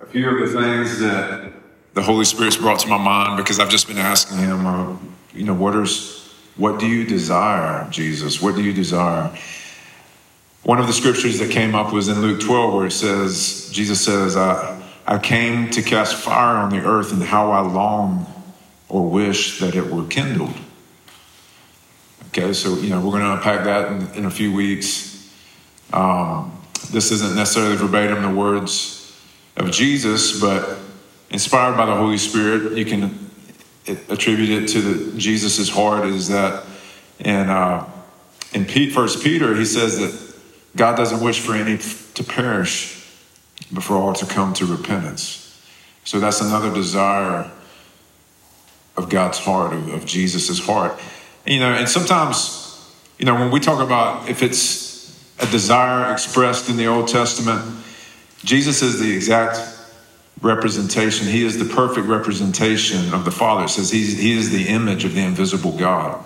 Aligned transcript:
a 0.00 0.06
few 0.06 0.28
of 0.28 0.48
the 0.48 0.60
things 0.60 1.00
that 1.00 1.52
the 1.94 2.02
Holy 2.02 2.24
Spirit's 2.24 2.56
brought 2.56 2.78
to 2.80 2.88
my 2.88 2.98
mind 2.98 3.36
because 3.36 3.58
I've 3.58 3.68
just 3.68 3.88
been 3.88 3.98
asking 3.98 4.38
Him, 4.38 4.64
uh, 4.64 4.96
you 5.34 5.44
know, 5.44 5.54
what 5.54 5.74
is, 5.74 6.32
what 6.56 6.78
do 6.78 6.86
you 6.86 7.04
desire, 7.04 7.88
Jesus? 7.90 8.40
What 8.40 8.54
do 8.54 8.62
you 8.62 8.72
desire? 8.72 9.36
One 10.62 10.78
of 10.78 10.86
the 10.86 10.92
scriptures 10.92 11.38
that 11.40 11.50
came 11.50 11.74
up 11.74 11.92
was 11.92 12.08
in 12.08 12.20
Luke 12.20 12.40
12, 12.40 12.74
where 12.74 12.86
it 12.86 12.92
says, 12.92 13.70
Jesus 13.72 14.04
says, 14.04 14.36
I, 14.36 14.80
I 15.06 15.18
came 15.18 15.70
to 15.70 15.82
cast 15.82 16.14
fire 16.14 16.58
on 16.58 16.70
the 16.70 16.84
earth, 16.84 17.12
and 17.12 17.22
how 17.22 17.50
I 17.50 17.60
long 17.60 18.26
or 18.88 19.08
wish 19.08 19.58
that 19.60 19.74
it 19.74 19.86
were 19.86 20.06
kindled. 20.06 20.54
Okay, 22.28 22.52
so, 22.52 22.76
you 22.76 22.90
know, 22.90 23.00
we're 23.00 23.18
going 23.18 23.22
to 23.22 23.32
unpack 23.32 23.64
that 23.64 23.90
in, 23.90 24.18
in 24.18 24.24
a 24.26 24.30
few 24.30 24.52
weeks. 24.52 25.32
Um, 25.92 26.56
this 26.92 27.10
isn't 27.10 27.34
necessarily 27.34 27.76
verbatim 27.76 28.22
the 28.22 28.30
words 28.30 28.97
of 29.58 29.70
Jesus, 29.70 30.40
but 30.40 30.78
inspired 31.30 31.76
by 31.76 31.86
the 31.86 31.94
Holy 31.94 32.18
Spirit, 32.18 32.76
you 32.76 32.84
can 32.84 33.30
attribute 34.08 34.50
it 34.50 34.68
to 34.68 34.80
the, 34.80 35.18
Jesus's 35.18 35.68
heart. 35.68 36.06
Is 36.06 36.28
that 36.28 36.64
in 37.18 37.48
uh, 37.50 37.88
in 38.52 38.64
Pete, 38.64 38.92
First 38.92 39.22
Peter, 39.22 39.54
he 39.54 39.64
says 39.64 39.98
that 39.98 40.34
God 40.76 40.96
doesn't 40.96 41.22
wish 41.22 41.40
for 41.40 41.54
any 41.54 41.78
to 42.14 42.24
perish, 42.24 43.04
but 43.72 43.82
for 43.82 43.94
all 43.94 44.14
to 44.14 44.26
come 44.26 44.54
to 44.54 44.66
repentance. 44.66 45.44
So 46.04 46.20
that's 46.20 46.40
another 46.40 46.72
desire 46.72 47.50
of 48.96 49.10
God's 49.10 49.38
heart, 49.38 49.74
of, 49.74 49.92
of 49.92 50.06
Jesus's 50.06 50.60
heart. 50.60 50.98
You 51.46 51.60
know, 51.60 51.72
and 51.72 51.88
sometimes, 51.88 52.92
you 53.18 53.26
know, 53.26 53.34
when 53.34 53.50
we 53.50 53.60
talk 53.60 53.82
about 53.84 54.28
if 54.28 54.42
it's 54.42 54.88
a 55.40 55.46
desire 55.46 56.12
expressed 56.12 56.68
in 56.68 56.76
the 56.76 56.86
Old 56.86 57.08
Testament. 57.08 57.84
Jesus 58.44 58.82
is 58.82 59.00
the 59.00 59.12
exact 59.14 59.60
representation. 60.40 61.26
He 61.26 61.44
is 61.44 61.58
the 61.58 61.74
perfect 61.74 62.06
representation 62.06 63.12
of 63.12 63.24
the 63.24 63.30
Father. 63.30 63.64
It 63.64 63.70
says 63.70 63.90
he 63.90 64.32
is 64.32 64.50
the 64.50 64.68
image 64.68 65.04
of 65.04 65.14
the 65.14 65.22
invisible 65.22 65.72
God. 65.72 66.24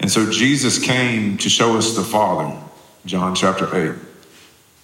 And 0.00 0.10
so 0.10 0.30
Jesus 0.30 0.78
came 0.78 1.36
to 1.38 1.48
show 1.48 1.76
us 1.76 1.96
the 1.96 2.04
Father, 2.04 2.56
John 3.04 3.34
chapter 3.34 3.64
8. 3.92 3.96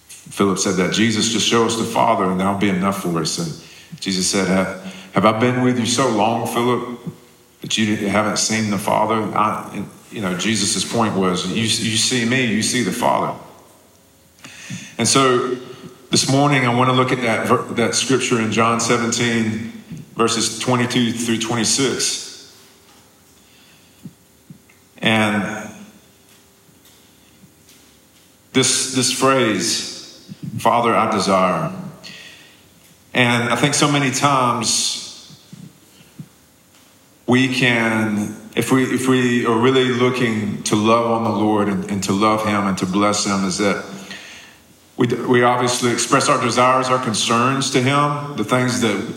Philip 0.07 0.57
said 0.57 0.75
that 0.75 0.93
Jesus 0.93 1.31
just 1.31 1.47
show 1.47 1.65
us 1.65 1.77
the 1.77 1.85
Father 1.85 2.25
and 2.25 2.39
that'll 2.39 2.59
be 2.59 2.69
enough 2.69 3.03
for 3.03 3.19
us. 3.19 3.37
And 3.37 4.01
Jesus 4.01 4.29
said, 4.29 4.47
Have, 4.47 4.83
have 5.13 5.25
I 5.25 5.39
been 5.39 5.63
with 5.63 5.79
you 5.79 5.85
so 5.85 6.09
long, 6.09 6.47
Philip, 6.47 6.99
that 7.61 7.77
you 7.77 7.95
haven't 8.09 8.37
seen 8.37 8.71
the 8.71 8.77
Father? 8.77 9.15
I, 9.15 9.85
you 10.11 10.21
know, 10.21 10.35
Jesus' 10.37 10.91
point 10.91 11.15
was, 11.15 11.47
you, 11.47 11.61
you 11.61 11.97
see 11.97 12.25
me, 12.25 12.45
you 12.45 12.61
see 12.61 12.83
the 12.83 12.91
Father. 12.91 13.39
And 14.97 15.07
so 15.07 15.57
this 16.15 16.31
morning, 16.31 16.65
I 16.65 16.73
want 16.73 16.89
to 16.89 16.95
look 16.95 17.11
at 17.11 17.21
that, 17.23 17.75
that 17.75 17.93
scripture 17.93 18.39
in 18.39 18.49
John 18.49 18.79
17, 18.79 19.53
verses 20.15 20.59
22 20.59 21.11
through 21.11 21.39
26. 21.39 22.55
And 24.99 25.69
this, 28.53 28.95
this 28.95 29.11
phrase, 29.11 30.33
Father, 30.57 30.95
I 30.95 31.11
desire. 31.11 31.75
And 33.13 33.49
I 33.49 33.57
think 33.57 33.73
so 33.73 33.91
many 33.91 34.09
times 34.09 35.37
we 37.27 37.53
can 37.53 38.37
if 38.55 38.71
we 38.71 38.85
if 38.85 39.09
we 39.09 39.45
are 39.45 39.57
really 39.57 39.89
looking 39.89 40.63
to 40.63 40.77
love 40.77 41.11
on 41.11 41.25
the 41.25 41.29
Lord 41.29 41.67
and, 41.67 41.91
and 41.91 42.01
to 42.05 42.13
love 42.13 42.45
Him 42.45 42.67
and 42.67 42.77
to 42.77 42.85
bless 42.85 43.25
Him, 43.25 43.43
is 43.43 43.57
that 43.57 43.83
we 44.97 45.07
we 45.07 45.43
obviously 45.43 45.91
express 45.91 46.29
our 46.29 46.41
desires, 46.41 46.87
our 46.87 47.03
concerns 47.03 47.71
to 47.71 47.81
Him, 47.81 48.37
the 48.37 48.45
things 48.45 48.81
that 48.81 49.13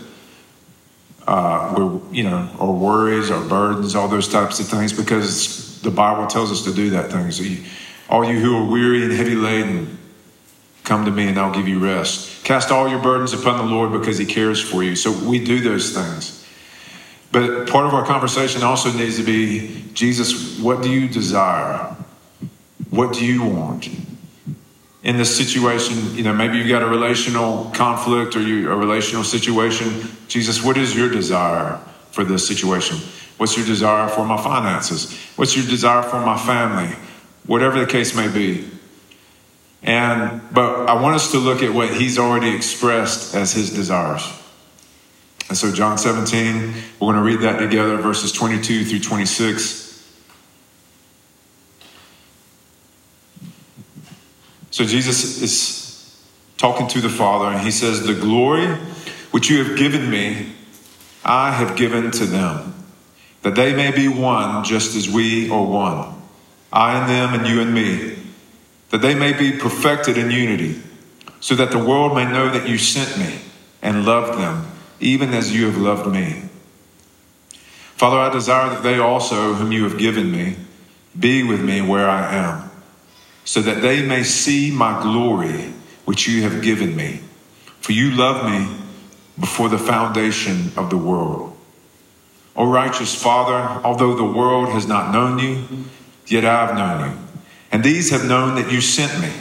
uh, 1.26 1.74
we're 1.76 2.00
you 2.12 2.24
know 2.24 2.48
our 2.58 2.72
worries, 2.72 3.30
our 3.30 3.44
burdens, 3.44 3.94
all 3.94 4.08
those 4.08 4.28
types 4.28 4.60
of 4.60 4.66
things, 4.66 4.92
because 4.92 5.80
the 5.82 5.90
Bible 5.90 6.26
tells 6.26 6.50
us 6.50 6.64
to 6.64 6.74
do 6.74 6.90
that 6.90 7.12
thing. 7.12 7.30
So, 7.30 7.44
you, 7.44 7.62
all 8.08 8.24
you 8.24 8.40
who 8.40 8.56
are 8.56 8.70
weary 8.70 9.04
and 9.04 9.12
heavy 9.12 9.34
laden, 9.34 9.98
come 10.82 11.04
to 11.04 11.10
me 11.10 11.28
and 11.28 11.38
I'll 11.38 11.54
give 11.54 11.68
you 11.68 11.78
rest. 11.78 12.44
Cast 12.44 12.70
all 12.70 12.88
your 12.88 13.00
burdens 13.00 13.32
upon 13.32 13.58
the 13.58 13.72
Lord 13.72 13.92
because 13.92 14.18
He 14.18 14.24
cares 14.24 14.60
for 14.60 14.82
you. 14.82 14.96
So 14.96 15.12
we 15.12 15.44
do 15.44 15.60
those 15.60 15.94
things. 15.94 16.46
But 17.30 17.68
part 17.68 17.84
of 17.84 17.92
our 17.92 18.06
conversation 18.06 18.62
also 18.62 18.90
needs 18.90 19.18
to 19.18 19.22
be 19.22 19.84
Jesus, 19.92 20.58
what 20.58 20.82
do 20.82 20.90
you 20.90 21.08
desire? 21.08 21.94
What 22.88 23.12
do 23.12 23.26
you 23.26 23.44
want? 23.44 23.88
In 25.08 25.16
this 25.16 25.34
situation, 25.34 26.14
you 26.14 26.22
know, 26.22 26.34
maybe 26.34 26.58
you've 26.58 26.68
got 26.68 26.82
a 26.82 26.86
relational 26.86 27.70
conflict 27.70 28.36
or 28.36 28.42
you 28.42 28.70
a 28.70 28.76
relational 28.76 29.24
situation. 29.24 30.06
Jesus, 30.28 30.62
what 30.62 30.76
is 30.76 30.94
your 30.94 31.08
desire 31.08 31.80
for 32.10 32.24
this 32.24 32.46
situation? 32.46 32.98
What's 33.38 33.56
your 33.56 33.64
desire 33.64 34.08
for 34.08 34.26
my 34.26 34.36
finances? 34.36 35.18
What's 35.36 35.56
your 35.56 35.64
desire 35.64 36.02
for 36.02 36.20
my 36.20 36.36
family? 36.36 36.94
Whatever 37.46 37.80
the 37.80 37.86
case 37.86 38.14
may 38.14 38.28
be. 38.28 38.68
And 39.82 40.42
but 40.52 40.90
I 40.90 41.00
want 41.00 41.14
us 41.14 41.30
to 41.30 41.38
look 41.38 41.62
at 41.62 41.72
what 41.72 41.94
he's 41.94 42.18
already 42.18 42.54
expressed 42.54 43.34
as 43.34 43.52
his 43.52 43.70
desires. 43.70 44.30
And 45.48 45.56
so, 45.56 45.72
John 45.72 45.96
17, 45.96 46.74
we're 47.00 47.12
going 47.12 47.16
to 47.16 47.22
read 47.22 47.40
that 47.40 47.58
together, 47.58 47.96
verses 47.96 48.30
22 48.32 48.84
through 48.84 49.00
26. 49.00 49.87
So, 54.78 54.84
Jesus 54.84 55.42
is 55.42 56.22
talking 56.56 56.86
to 56.86 57.00
the 57.00 57.08
Father, 57.08 57.46
and 57.46 57.66
he 57.66 57.72
says, 57.72 58.06
The 58.06 58.14
glory 58.14 58.68
which 59.32 59.50
you 59.50 59.64
have 59.64 59.76
given 59.76 60.08
me, 60.08 60.52
I 61.24 61.50
have 61.50 61.76
given 61.76 62.12
to 62.12 62.24
them, 62.24 62.74
that 63.42 63.56
they 63.56 63.74
may 63.74 63.90
be 63.90 64.06
one 64.06 64.62
just 64.62 64.94
as 64.94 65.10
we 65.10 65.50
are 65.50 65.64
one. 65.64 66.14
I 66.72 66.96
and 66.96 67.10
them, 67.10 67.34
and 67.34 67.48
you 67.48 67.60
and 67.60 67.74
me, 67.74 68.18
that 68.90 68.98
they 68.98 69.16
may 69.16 69.32
be 69.32 69.50
perfected 69.50 70.16
in 70.16 70.30
unity, 70.30 70.80
so 71.40 71.56
that 71.56 71.72
the 71.72 71.84
world 71.84 72.14
may 72.14 72.30
know 72.30 72.48
that 72.48 72.68
you 72.68 72.78
sent 72.78 73.18
me 73.18 73.40
and 73.82 74.06
loved 74.06 74.38
them 74.38 74.64
even 75.00 75.34
as 75.34 75.52
you 75.52 75.66
have 75.66 75.76
loved 75.76 76.08
me. 76.08 76.44
Father, 77.96 78.18
I 78.18 78.32
desire 78.32 78.70
that 78.70 78.84
they 78.84 79.00
also, 79.00 79.54
whom 79.54 79.72
you 79.72 79.82
have 79.82 79.98
given 79.98 80.30
me, 80.30 80.54
be 81.18 81.42
with 81.42 81.64
me 81.64 81.80
where 81.80 82.08
I 82.08 82.32
am, 82.32 82.67
so 83.48 83.62
that 83.62 83.80
they 83.80 84.02
may 84.02 84.22
see 84.22 84.70
my 84.70 85.00
glory 85.02 85.72
which 86.04 86.28
you 86.28 86.42
have 86.42 86.60
given 86.60 86.94
me. 86.94 87.18
For 87.80 87.92
you 87.92 88.10
loved 88.10 88.44
me 88.44 88.76
before 89.40 89.70
the 89.70 89.78
foundation 89.78 90.70
of 90.76 90.90
the 90.90 90.98
world. 90.98 91.56
O 92.54 92.70
righteous 92.70 93.14
Father, 93.14 93.80
although 93.86 94.14
the 94.14 94.38
world 94.38 94.68
has 94.68 94.86
not 94.86 95.14
known 95.14 95.38
you, 95.38 95.64
yet 96.26 96.44
I 96.44 96.66
have 96.66 96.76
known 96.76 97.10
you. 97.10 97.18
And 97.72 97.82
these 97.82 98.10
have 98.10 98.26
known 98.26 98.56
that 98.56 98.70
you 98.70 98.82
sent 98.82 99.18
me, 99.18 99.32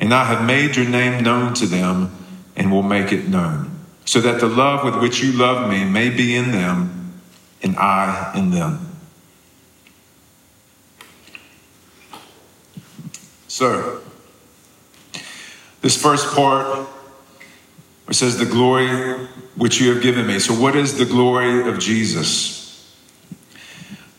and 0.00 0.14
I 0.14 0.24
have 0.24 0.46
made 0.46 0.74
your 0.76 0.88
name 0.88 1.22
known 1.22 1.52
to 1.56 1.66
them 1.66 2.10
and 2.56 2.72
will 2.72 2.82
make 2.82 3.12
it 3.12 3.28
known 3.28 3.68
so 4.06 4.18
that 4.22 4.40
the 4.40 4.48
love 4.48 4.82
with 4.82 4.96
which 5.02 5.22
you 5.22 5.32
love 5.32 5.68
me 5.68 5.84
may 5.84 6.08
be 6.08 6.34
in 6.34 6.52
them 6.52 7.20
and 7.62 7.76
I 7.76 8.32
in 8.34 8.50
them. 8.50 8.91
So, 13.52 14.00
this 15.82 16.00
first 16.00 16.34
part 16.34 16.88
it 18.08 18.14
says, 18.14 18.38
The 18.38 18.46
glory 18.46 19.26
which 19.56 19.78
you 19.78 19.92
have 19.92 20.02
given 20.02 20.26
me. 20.26 20.38
So, 20.38 20.54
what 20.54 20.74
is 20.74 20.96
the 20.96 21.04
glory 21.04 21.68
of 21.68 21.78
Jesus? 21.78 22.96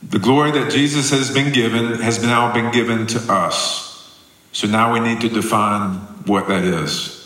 The 0.04 0.20
glory 0.20 0.52
that 0.52 0.72
Jesus 0.72 1.10
has 1.10 1.34
been 1.34 1.52
given 1.52 2.00
has 2.02 2.22
now 2.22 2.54
been 2.54 2.72
given 2.72 3.08
to 3.08 3.20
us. 3.34 4.20
So 4.52 4.68
now 4.68 4.94
we 4.94 5.00
need 5.00 5.22
to 5.22 5.30
define 5.30 5.96
what 6.28 6.48
that 6.48 6.64
is 6.64 7.24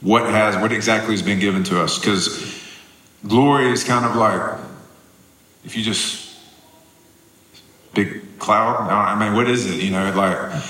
what 0.00 0.24
has 0.26 0.56
what 0.56 0.72
exactly 0.72 1.12
has 1.12 1.22
been 1.22 1.38
given 1.38 1.64
to 1.64 1.80
us 1.80 1.98
because 1.98 2.62
glory 3.26 3.70
is 3.70 3.82
kind 3.82 4.04
of 4.04 4.14
like 4.14 4.58
if 5.64 5.76
you 5.76 5.82
just 5.82 6.36
big 7.94 8.38
cloud 8.38 8.90
i 8.90 9.18
mean 9.18 9.34
what 9.34 9.48
is 9.48 9.64
it 9.66 9.82
you 9.82 9.90
know 9.90 10.12
like 10.14 10.62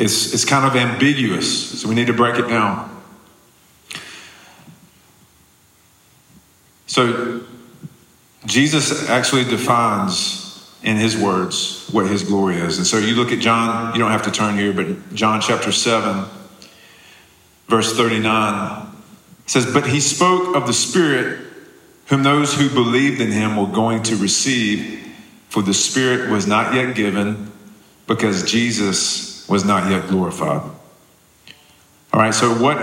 it's 0.00 0.32
it's 0.34 0.44
kind 0.44 0.66
of 0.66 0.74
ambiguous 0.76 1.80
so 1.80 1.88
we 1.88 1.94
need 1.94 2.06
to 2.06 2.12
break 2.12 2.38
it 2.38 2.48
down. 2.48 2.88
So 6.86 7.42
jesus 8.46 9.08
actually 9.08 9.44
defines 9.44 10.38
in 10.82 10.96
his 10.96 11.16
words 11.16 11.88
what 11.92 12.06
his 12.06 12.22
glory 12.22 12.56
is. 12.56 12.78
And 12.78 12.86
so 12.86 12.98
you 12.98 13.14
look 13.14 13.32
at 13.32 13.38
john 13.38 13.94
you 13.94 14.00
don't 14.00 14.10
have 14.10 14.24
to 14.24 14.32
turn 14.32 14.56
here 14.56 14.72
but 14.72 15.14
john 15.14 15.40
chapter 15.40 15.72
7 15.72 16.24
verse 17.68 17.96
39 17.96 18.90
says, 19.50 19.66
But 19.66 19.86
he 19.86 20.00
spoke 20.00 20.54
of 20.54 20.66
the 20.66 20.72
Spirit 20.72 21.46
whom 22.06 22.22
those 22.22 22.54
who 22.54 22.68
believed 22.68 23.20
in 23.20 23.32
him 23.32 23.56
were 23.56 23.72
going 23.72 24.02
to 24.04 24.16
receive, 24.16 25.12
for 25.48 25.62
the 25.62 25.74
Spirit 25.74 26.30
was 26.30 26.46
not 26.46 26.74
yet 26.74 26.94
given 26.94 27.50
because 28.06 28.48
Jesus 28.50 29.29
was 29.50 29.64
not 29.64 29.90
yet 29.90 30.08
glorified. 30.08 30.62
All 32.12 32.20
right, 32.20 32.32
so 32.32 32.54
what 32.54 32.78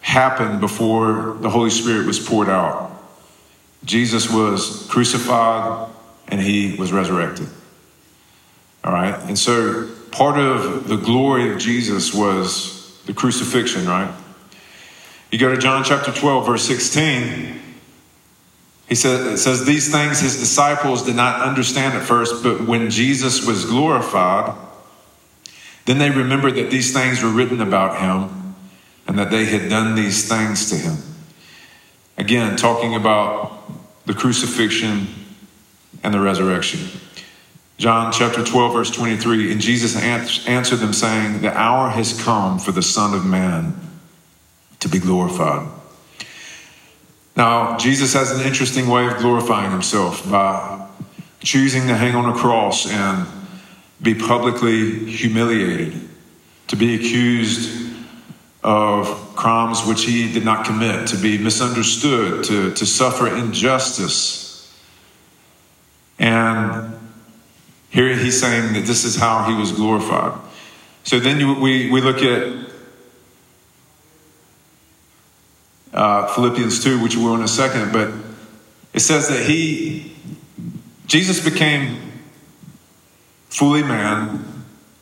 happened 0.00 0.60
before 0.60 1.36
the 1.40 1.50
Holy 1.50 1.70
Spirit 1.70 2.06
was 2.06 2.18
poured 2.18 2.48
out. 2.48 2.90
Jesus 3.84 4.30
was 4.30 4.86
crucified 4.88 5.90
and 6.28 6.40
he 6.40 6.76
was 6.76 6.92
resurrected. 6.92 7.48
All 8.82 8.92
right. 8.92 9.18
And 9.28 9.38
so 9.38 9.88
part 10.10 10.38
of 10.38 10.88
the 10.88 10.96
glory 10.96 11.52
of 11.52 11.58
Jesus 11.58 12.14
was 12.14 13.00
the 13.06 13.12
crucifixion, 13.12 13.86
right? 13.86 14.12
You 15.30 15.38
go 15.38 15.54
to 15.54 15.60
John 15.60 15.84
chapter 15.84 16.12
12, 16.12 16.46
verse 16.46 16.64
16. 16.66 17.60
He 18.88 18.94
says, 18.94 19.26
it 19.26 19.36
says, 19.38 19.64
These 19.64 19.92
things 19.92 20.20
his 20.20 20.38
disciples 20.38 21.04
did 21.04 21.14
not 21.14 21.42
understand 21.42 21.94
at 21.94 22.02
first, 22.02 22.42
but 22.42 22.66
when 22.66 22.90
Jesus 22.90 23.46
was 23.46 23.64
glorified, 23.64 24.56
then 25.86 25.98
they 25.98 26.10
remembered 26.10 26.54
that 26.56 26.70
these 26.70 26.92
things 26.92 27.22
were 27.22 27.30
written 27.30 27.60
about 27.60 28.00
him 28.00 28.54
and 29.06 29.18
that 29.18 29.30
they 29.30 29.44
had 29.44 29.68
done 29.68 29.94
these 29.94 30.28
things 30.28 30.70
to 30.70 30.76
him. 30.76 30.96
Again, 32.16 32.56
talking 32.56 32.94
about 32.94 33.62
the 34.06 34.14
crucifixion 34.14 35.08
and 36.02 36.12
the 36.12 36.20
resurrection. 36.20 36.80
John 37.78 38.12
chapter 38.12 38.44
12, 38.44 38.72
verse 38.72 38.90
23 38.90 39.52
And 39.52 39.60
Jesus 39.60 39.96
answered 39.96 40.76
them, 40.76 40.92
saying, 40.92 41.40
The 41.40 41.56
hour 41.56 41.88
has 41.88 42.22
come 42.22 42.58
for 42.58 42.72
the 42.72 42.82
Son 42.82 43.14
of 43.14 43.24
Man 43.24 43.74
to 44.80 44.88
be 44.88 44.98
glorified. 44.98 45.66
Now, 47.36 47.78
Jesus 47.78 48.12
has 48.12 48.30
an 48.32 48.46
interesting 48.46 48.88
way 48.88 49.06
of 49.06 49.16
glorifying 49.16 49.70
himself 49.70 50.30
by 50.30 50.86
choosing 51.42 51.86
to 51.88 51.96
hang 51.96 52.14
on 52.14 52.28
a 52.28 52.36
cross 52.36 52.86
and 52.90 53.26
be 54.02 54.14
publicly 54.14 55.06
humiliated, 55.06 56.08
to 56.68 56.76
be 56.76 56.94
accused 56.94 57.90
of 58.62 59.06
crimes 59.36 59.84
which 59.86 60.04
he 60.04 60.32
did 60.32 60.44
not 60.44 60.66
commit, 60.66 61.08
to 61.08 61.16
be 61.16 61.38
misunderstood, 61.38 62.44
to, 62.44 62.72
to 62.74 62.86
suffer 62.86 63.34
injustice. 63.34 64.78
And 66.18 66.98
here 67.90 68.14
he's 68.14 68.38
saying 68.38 68.74
that 68.74 68.84
this 68.86 69.04
is 69.04 69.16
how 69.16 69.44
he 69.44 69.54
was 69.54 69.72
glorified. 69.72 70.38
So 71.04 71.18
then 71.18 71.40
you, 71.40 71.54
we, 71.54 71.90
we 71.90 72.00
look 72.00 72.18
at 72.18 72.70
uh, 75.92 76.26
Philippians 76.34 76.84
2, 76.84 77.02
which 77.02 77.16
we'll 77.16 77.34
in 77.34 77.42
a 77.42 77.48
second, 77.48 77.92
but 77.92 78.12
it 78.92 79.00
says 79.00 79.28
that 79.28 79.44
he, 79.46 80.12
Jesus 81.06 81.42
became 81.42 82.09
fully 83.50 83.82
man 83.82 84.44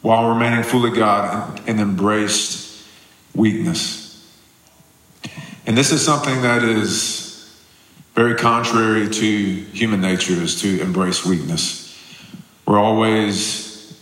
while 0.02 0.28
remaining 0.30 0.64
fully 0.64 0.90
God 0.90 1.60
and, 1.66 1.80
embraced 1.80 2.84
weakness. 3.34 4.06
And 5.66 5.76
this 5.76 5.92
is 5.92 6.04
something 6.04 6.42
that 6.42 6.62
is 6.62 7.54
very 8.14 8.34
contrary 8.34 9.08
to 9.08 9.54
human 9.72 10.00
nature 10.00 10.32
is 10.32 10.60
to 10.62 10.80
embrace 10.80 11.24
weakness. 11.24 11.96
We're 12.66 12.78
always 12.78 13.96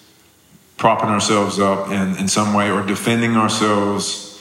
propping 0.77 1.09
ourselves 1.09 1.59
up 1.59 1.91
in, 1.91 2.17
in 2.17 2.29
some 2.29 2.55
way 2.55 2.71
or 2.71 2.83
defending 2.87 3.37
ourselves, 3.37 4.41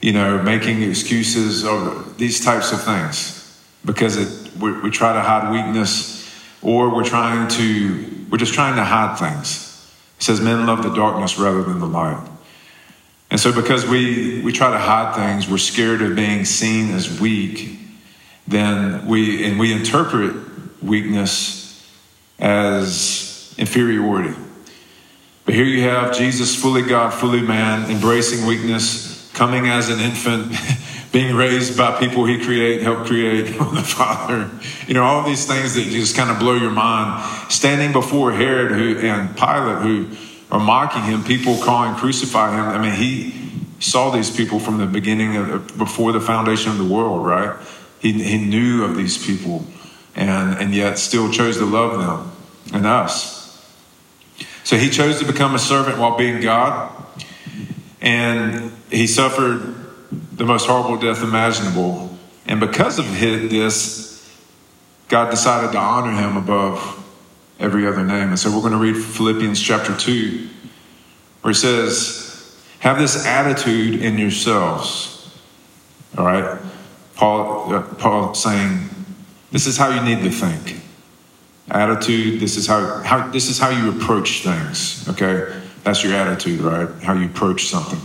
you 0.00 0.12
know, 0.12 0.42
making 0.42 0.82
excuses 0.82 1.64
or 1.64 2.04
these 2.18 2.44
types 2.44 2.72
of 2.72 2.82
things 2.82 3.40
because 3.84 4.16
it, 4.16 4.54
we, 4.58 4.72
we 4.80 4.90
try 4.90 5.12
to 5.12 5.20
hide 5.20 5.50
weakness 5.50 6.30
or 6.62 6.94
we're 6.94 7.04
trying 7.04 7.48
to, 7.48 8.19
we're 8.30 8.38
just 8.38 8.54
trying 8.54 8.76
to 8.76 8.84
hide 8.84 9.18
things. 9.18 9.66
It 10.18 10.22
says 10.22 10.40
men 10.40 10.66
love 10.66 10.82
the 10.82 10.94
darkness 10.94 11.38
rather 11.38 11.62
than 11.62 11.80
the 11.80 11.86
light. 11.86 12.26
And 13.30 13.38
so 13.38 13.52
because 13.52 13.86
we, 13.86 14.40
we 14.42 14.52
try 14.52 14.70
to 14.70 14.78
hide 14.78 15.14
things, 15.14 15.48
we're 15.48 15.58
scared 15.58 16.02
of 16.02 16.16
being 16.16 16.44
seen 16.44 16.92
as 16.92 17.20
weak, 17.20 17.78
then 18.46 19.06
we, 19.06 19.44
and 19.44 19.58
we 19.58 19.72
interpret 19.72 20.34
weakness 20.82 21.88
as 22.38 23.54
inferiority. 23.56 24.34
But 25.44 25.54
here 25.54 25.64
you 25.64 25.82
have 25.82 26.16
Jesus, 26.16 26.60
fully 26.60 26.82
God, 26.82 27.12
fully 27.12 27.42
man, 27.42 27.90
embracing 27.90 28.46
weakness, 28.46 29.30
coming 29.32 29.68
as 29.68 29.88
an 29.88 30.00
infant, 30.00 30.52
being 31.12 31.34
raised 31.34 31.76
by 31.76 31.98
people 31.98 32.24
he 32.24 32.38
create, 32.38 32.82
helped 32.82 33.06
create, 33.06 33.46
the 33.58 33.82
Father. 33.82 34.50
You 34.86 34.94
know, 34.94 35.02
all 35.02 35.24
these 35.24 35.44
things 35.44 35.74
that 35.74 35.82
just 35.84 36.16
kind 36.16 36.30
of 36.30 36.38
blow 36.38 36.54
your 36.54 36.70
mind. 36.70 37.50
Standing 37.50 37.92
before 37.92 38.32
Herod 38.32 38.72
who, 38.72 38.98
and 38.98 39.36
Pilate, 39.36 39.82
who 39.82 40.08
are 40.52 40.60
mocking 40.60 41.02
him, 41.02 41.24
people 41.24 41.56
calling, 41.58 41.94
crucify 41.94 42.52
him. 42.52 42.64
I 42.64 42.78
mean, 42.78 42.94
he 42.94 43.34
saw 43.80 44.10
these 44.10 44.34
people 44.34 44.60
from 44.60 44.78
the 44.78 44.86
beginning 44.86 45.36
of, 45.36 45.78
before 45.78 46.12
the 46.12 46.20
foundation 46.20 46.70
of 46.70 46.78
the 46.78 46.84
world, 46.84 47.26
right? 47.26 47.56
He, 47.98 48.12
he 48.12 48.38
knew 48.38 48.84
of 48.84 48.96
these 48.96 49.24
people 49.24 49.64
and, 50.14 50.58
and 50.58 50.74
yet 50.74 50.98
still 50.98 51.30
chose 51.30 51.58
to 51.58 51.64
love 51.64 51.98
them 51.98 52.32
and 52.72 52.86
us. 52.86 53.40
So 54.64 54.76
he 54.76 54.90
chose 54.90 55.18
to 55.18 55.24
become 55.24 55.54
a 55.54 55.58
servant 55.58 55.98
while 55.98 56.16
being 56.16 56.40
God, 56.40 56.92
and 58.00 58.72
he 58.90 59.06
suffered 59.06 59.79
the 60.40 60.46
most 60.46 60.66
horrible 60.66 60.96
death 60.96 61.22
imaginable. 61.22 62.08
And 62.46 62.60
because 62.60 62.98
of 62.98 63.04
this, 63.20 64.26
God 65.08 65.30
decided 65.30 65.72
to 65.72 65.78
honor 65.78 66.12
him 66.12 66.38
above 66.38 66.80
every 67.58 67.86
other 67.86 68.02
name. 68.02 68.30
And 68.30 68.38
so 68.38 68.50
we're 68.50 68.62
going 68.62 68.72
to 68.72 68.78
read 68.78 68.96
Philippians 68.96 69.60
chapter 69.60 69.94
2, 69.94 70.48
where 71.42 71.50
it 71.50 71.56
says, 71.56 72.58
Have 72.78 72.98
this 72.98 73.26
attitude 73.26 74.00
in 74.00 74.16
yourselves. 74.16 75.30
All 76.16 76.24
right? 76.24 76.58
Paul, 77.16 77.74
uh, 77.74 77.82
Paul 77.82 78.32
saying, 78.32 78.88
This 79.50 79.66
is 79.66 79.76
how 79.76 79.90
you 79.90 80.00
need 80.00 80.24
to 80.24 80.30
think 80.30 80.80
attitude. 81.70 82.40
This 82.40 82.56
is 82.56 82.66
how, 82.66 83.02
how 83.02 83.28
this 83.28 83.50
is 83.50 83.58
how 83.58 83.68
you 83.68 83.90
approach 83.90 84.42
things. 84.42 85.06
Okay, 85.06 85.54
that's 85.84 86.02
your 86.02 86.14
attitude, 86.14 86.60
right? 86.60 86.88
How 87.02 87.12
you 87.12 87.26
approach 87.26 87.66
something. 87.66 88.00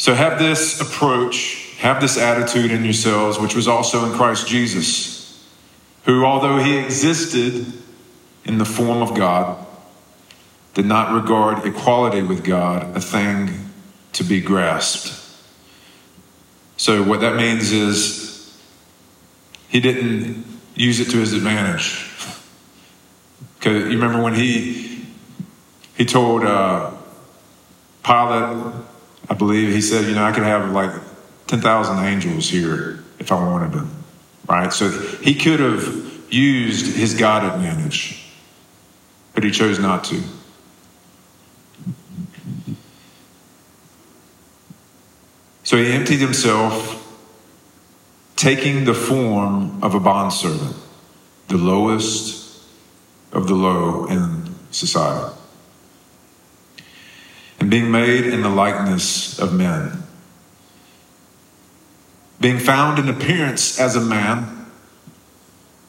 So 0.00 0.14
have 0.14 0.38
this 0.38 0.80
approach, 0.80 1.74
have 1.76 2.00
this 2.00 2.16
attitude 2.16 2.70
in 2.70 2.84
yourselves, 2.84 3.38
which 3.38 3.54
was 3.54 3.68
also 3.68 4.06
in 4.06 4.12
Christ 4.12 4.48
Jesus, 4.48 5.46
who, 6.06 6.24
although 6.24 6.56
he 6.56 6.78
existed 6.78 7.70
in 8.46 8.56
the 8.56 8.64
form 8.64 9.02
of 9.02 9.14
God, 9.14 9.62
did 10.72 10.86
not 10.86 11.12
regard 11.12 11.66
equality 11.66 12.22
with 12.22 12.42
God 12.42 12.96
a 12.96 13.00
thing 13.02 13.50
to 14.14 14.24
be 14.24 14.40
grasped. 14.40 15.12
So, 16.78 17.02
what 17.02 17.20
that 17.20 17.36
means 17.36 17.70
is 17.70 18.58
he 19.68 19.80
didn't 19.80 20.46
use 20.76 21.00
it 21.00 21.10
to 21.10 21.18
his 21.18 21.34
advantage. 21.34 22.10
Because 23.58 23.82
you 23.82 24.00
remember 24.00 24.22
when 24.22 24.34
he 24.34 25.04
he 25.94 26.06
told 26.06 26.42
uh, 26.42 26.90
Pilate, 28.02 28.72
I 29.30 29.34
believe 29.34 29.72
he 29.72 29.80
said, 29.80 30.06
you 30.06 30.14
know, 30.16 30.24
I 30.24 30.32
could 30.32 30.42
have 30.42 30.72
like 30.72 30.90
ten 31.46 31.60
thousand 31.60 32.04
angels 32.04 32.48
here 32.48 33.02
if 33.20 33.30
I 33.30 33.36
wanted 33.36 33.72
them, 33.72 33.90
right? 34.48 34.72
So 34.72 34.90
he 34.90 35.34
could 35.34 35.60
have 35.60 36.10
used 36.28 36.96
his 36.96 37.14
God 37.14 37.44
advantage, 37.44 38.24
but 39.32 39.44
he 39.44 39.52
chose 39.52 39.78
not 39.78 40.04
to. 40.04 40.20
So 45.62 45.76
he 45.76 45.92
emptied 45.92 46.18
himself 46.18 46.96
taking 48.34 48.84
the 48.86 48.94
form 48.94 49.82
of 49.84 49.94
a 49.94 50.00
bondservant, 50.00 50.74
the 51.46 51.56
lowest 51.56 52.64
of 53.32 53.46
the 53.46 53.54
low 53.54 54.06
in 54.06 54.52
society, 54.72 55.36
being 57.70 57.90
made 57.90 58.26
in 58.26 58.42
the 58.42 58.48
likeness 58.48 59.38
of 59.38 59.54
men. 59.54 60.02
Being 62.40 62.58
found 62.58 62.98
in 62.98 63.08
appearance 63.08 63.78
as 63.78 63.96
a 63.96 64.00
man, 64.00 64.66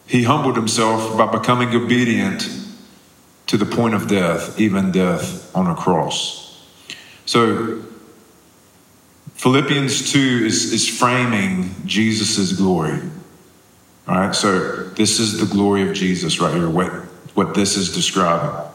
he 0.06 0.24
humbled 0.24 0.58
himself 0.58 1.18
by 1.18 1.26
becoming 1.26 1.74
obedient 1.74 2.48
to 3.48 3.58
the 3.58 3.66
point 3.66 3.96
of 3.96 4.08
death, 4.08 4.60
even 4.60 4.92
death 4.92 5.54
on 5.56 5.68
a 5.68 5.76
cross. 5.76 6.68
So, 7.26 7.84
Philippians 9.36 10.12
2 10.12 10.20
is, 10.46 10.72
is 10.74 10.88
framing 10.88 11.74
Jesus' 11.86 12.54
glory. 12.54 13.00
All 14.08 14.16
right, 14.16 14.36
so 14.36 14.84
this 14.90 15.20
is 15.20 15.40
the 15.40 15.46
glory 15.52 15.88
of 15.88 15.96
Jesus 15.96 16.40
right 16.40 16.54
here, 16.54 16.70
what, 16.70 16.92
what 17.34 17.54
this 17.54 17.78
is 17.78 17.94
describing. 17.94 18.71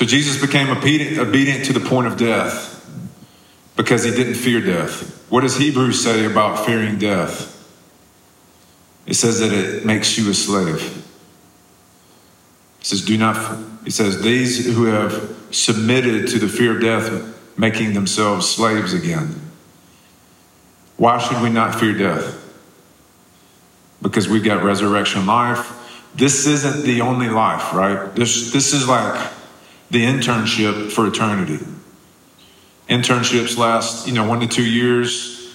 So 0.00 0.06
Jesus 0.06 0.40
became 0.40 0.70
obedient, 0.70 1.66
to 1.66 1.74
the 1.74 1.86
point 1.86 2.06
of 2.06 2.16
death 2.16 2.90
because 3.76 4.02
he 4.02 4.10
didn't 4.10 4.32
fear 4.32 4.58
death. 4.58 5.26
What 5.28 5.42
does 5.42 5.58
Hebrews 5.58 6.02
say 6.02 6.24
about 6.24 6.64
fearing 6.64 6.98
death? 6.98 7.54
It 9.04 9.12
says 9.12 9.40
that 9.40 9.52
it 9.52 9.84
makes 9.84 10.16
you 10.16 10.30
a 10.30 10.32
slave. 10.32 11.04
It 12.80 12.86
says, 12.86 13.04
do 13.04 13.18
not, 13.18 13.58
it 13.84 13.90
says, 13.90 14.22
these 14.22 14.74
who 14.74 14.84
have 14.84 15.36
submitted 15.50 16.28
to 16.28 16.38
the 16.38 16.48
fear 16.48 16.76
of 16.76 16.80
death, 16.80 17.58
making 17.58 17.92
themselves 17.92 18.48
slaves 18.48 18.94
again. 18.94 19.38
Why 20.96 21.18
should 21.18 21.42
we 21.42 21.50
not 21.50 21.78
fear 21.78 21.92
death? 21.92 22.42
Because 24.00 24.30
we've 24.30 24.44
got 24.44 24.64
resurrection 24.64 25.26
life. 25.26 26.08
This 26.14 26.46
isn't 26.46 26.86
the 26.86 27.02
only 27.02 27.28
life, 27.28 27.74
right? 27.74 28.14
This, 28.14 28.50
this 28.50 28.72
is 28.72 28.88
like 28.88 29.32
the 29.90 30.04
internship 30.04 30.90
for 30.92 31.06
eternity. 31.06 31.64
Internships 32.88 33.56
last, 33.56 34.06
you 34.06 34.14
know, 34.14 34.26
one 34.26 34.40
to 34.40 34.46
two 34.46 34.68
years, 34.68 35.52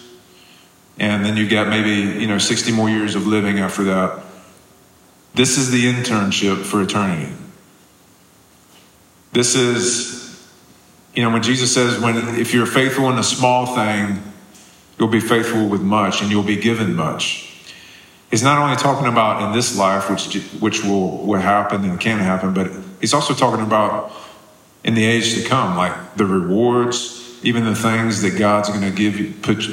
and 0.98 1.26
then 1.26 1.36
you 1.36 1.48
get 1.48 1.68
maybe, 1.68 2.20
you 2.20 2.28
know, 2.28 2.38
60 2.38 2.72
more 2.72 2.90
years 2.90 3.16
of 3.16 3.28
living 3.28 3.60
after 3.60 3.84
that. 3.86 4.24
This 5.34 5.58
is 5.58 5.72
the 5.72 5.84
internship 5.84 6.64
for 6.64 6.82
eternity. 6.82 7.34
This 9.34 9.56
is, 9.56 10.48
you 11.14 11.24
know, 11.24 11.30
when 11.30 11.44
Jesus 11.44 11.74
says, 11.74 12.00
when 12.00 12.40
if 12.40 12.54
you're 12.54 12.66
faithful 12.66 13.10
in 13.10 13.18
a 13.18 13.24
small 13.24 13.66
thing, 13.76 14.24
you'll 14.98 15.10
be 15.10 15.20
faithful 15.20 15.68
with 15.68 15.82
much 15.82 16.22
and 16.22 16.32
you'll 16.32 16.44
be 16.44 16.56
given 16.56 16.96
much. 16.96 17.52
He's 18.32 18.44
not 18.44 18.58
only 18.58 18.78
talking 18.78 19.08
about 19.08 19.42
in 19.44 19.52
this 19.52 19.78
life, 19.78 20.10
which 20.10 20.34
which 20.60 20.84
will, 20.86 21.26
will 21.26 21.40
happen 21.40 21.84
and 21.84 22.00
can 22.00 22.20
happen, 22.20 22.54
but 22.54 22.72
he's 23.02 23.14
also 23.14 23.34
talking 23.34 23.64
about 23.66 24.12
in 24.86 24.94
the 24.94 25.04
age 25.04 25.34
to 25.34 25.44
come, 25.44 25.76
like 25.76 26.16
the 26.16 26.26
rewards, 26.26 27.40
even 27.44 27.66
the 27.66 27.76
things 27.76 28.22
that 28.22 28.38
God's 28.38 28.70
going 28.70 28.82
to 28.82 28.92
give 28.92 29.20
you, 29.20 29.34
put 29.42 29.68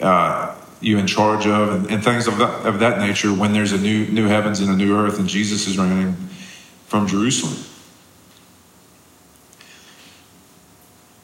uh, 0.00 0.54
you 0.80 0.96
in 0.96 1.08
charge 1.08 1.44
of, 1.44 1.70
and, 1.70 1.90
and 1.90 2.04
things 2.04 2.28
of 2.28 2.38
that, 2.38 2.64
of 2.64 2.78
that 2.78 3.00
nature 3.00 3.34
when 3.34 3.52
there's 3.52 3.72
a 3.72 3.78
new 3.78 4.06
new 4.06 4.28
heavens 4.28 4.60
and 4.60 4.70
a 4.70 4.76
new 4.76 4.96
earth, 4.96 5.18
and 5.18 5.28
Jesus 5.28 5.66
is 5.66 5.76
reigning 5.76 6.14
from 6.86 7.08
Jerusalem. 7.08 7.64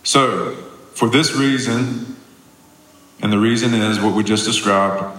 So, 0.02 0.54
for 0.94 1.08
this 1.08 1.36
reason, 1.36 2.16
and 3.22 3.32
the 3.32 3.38
reason 3.38 3.74
is 3.74 4.00
what 4.00 4.14
we 4.14 4.24
just 4.24 4.44
described 4.44 5.16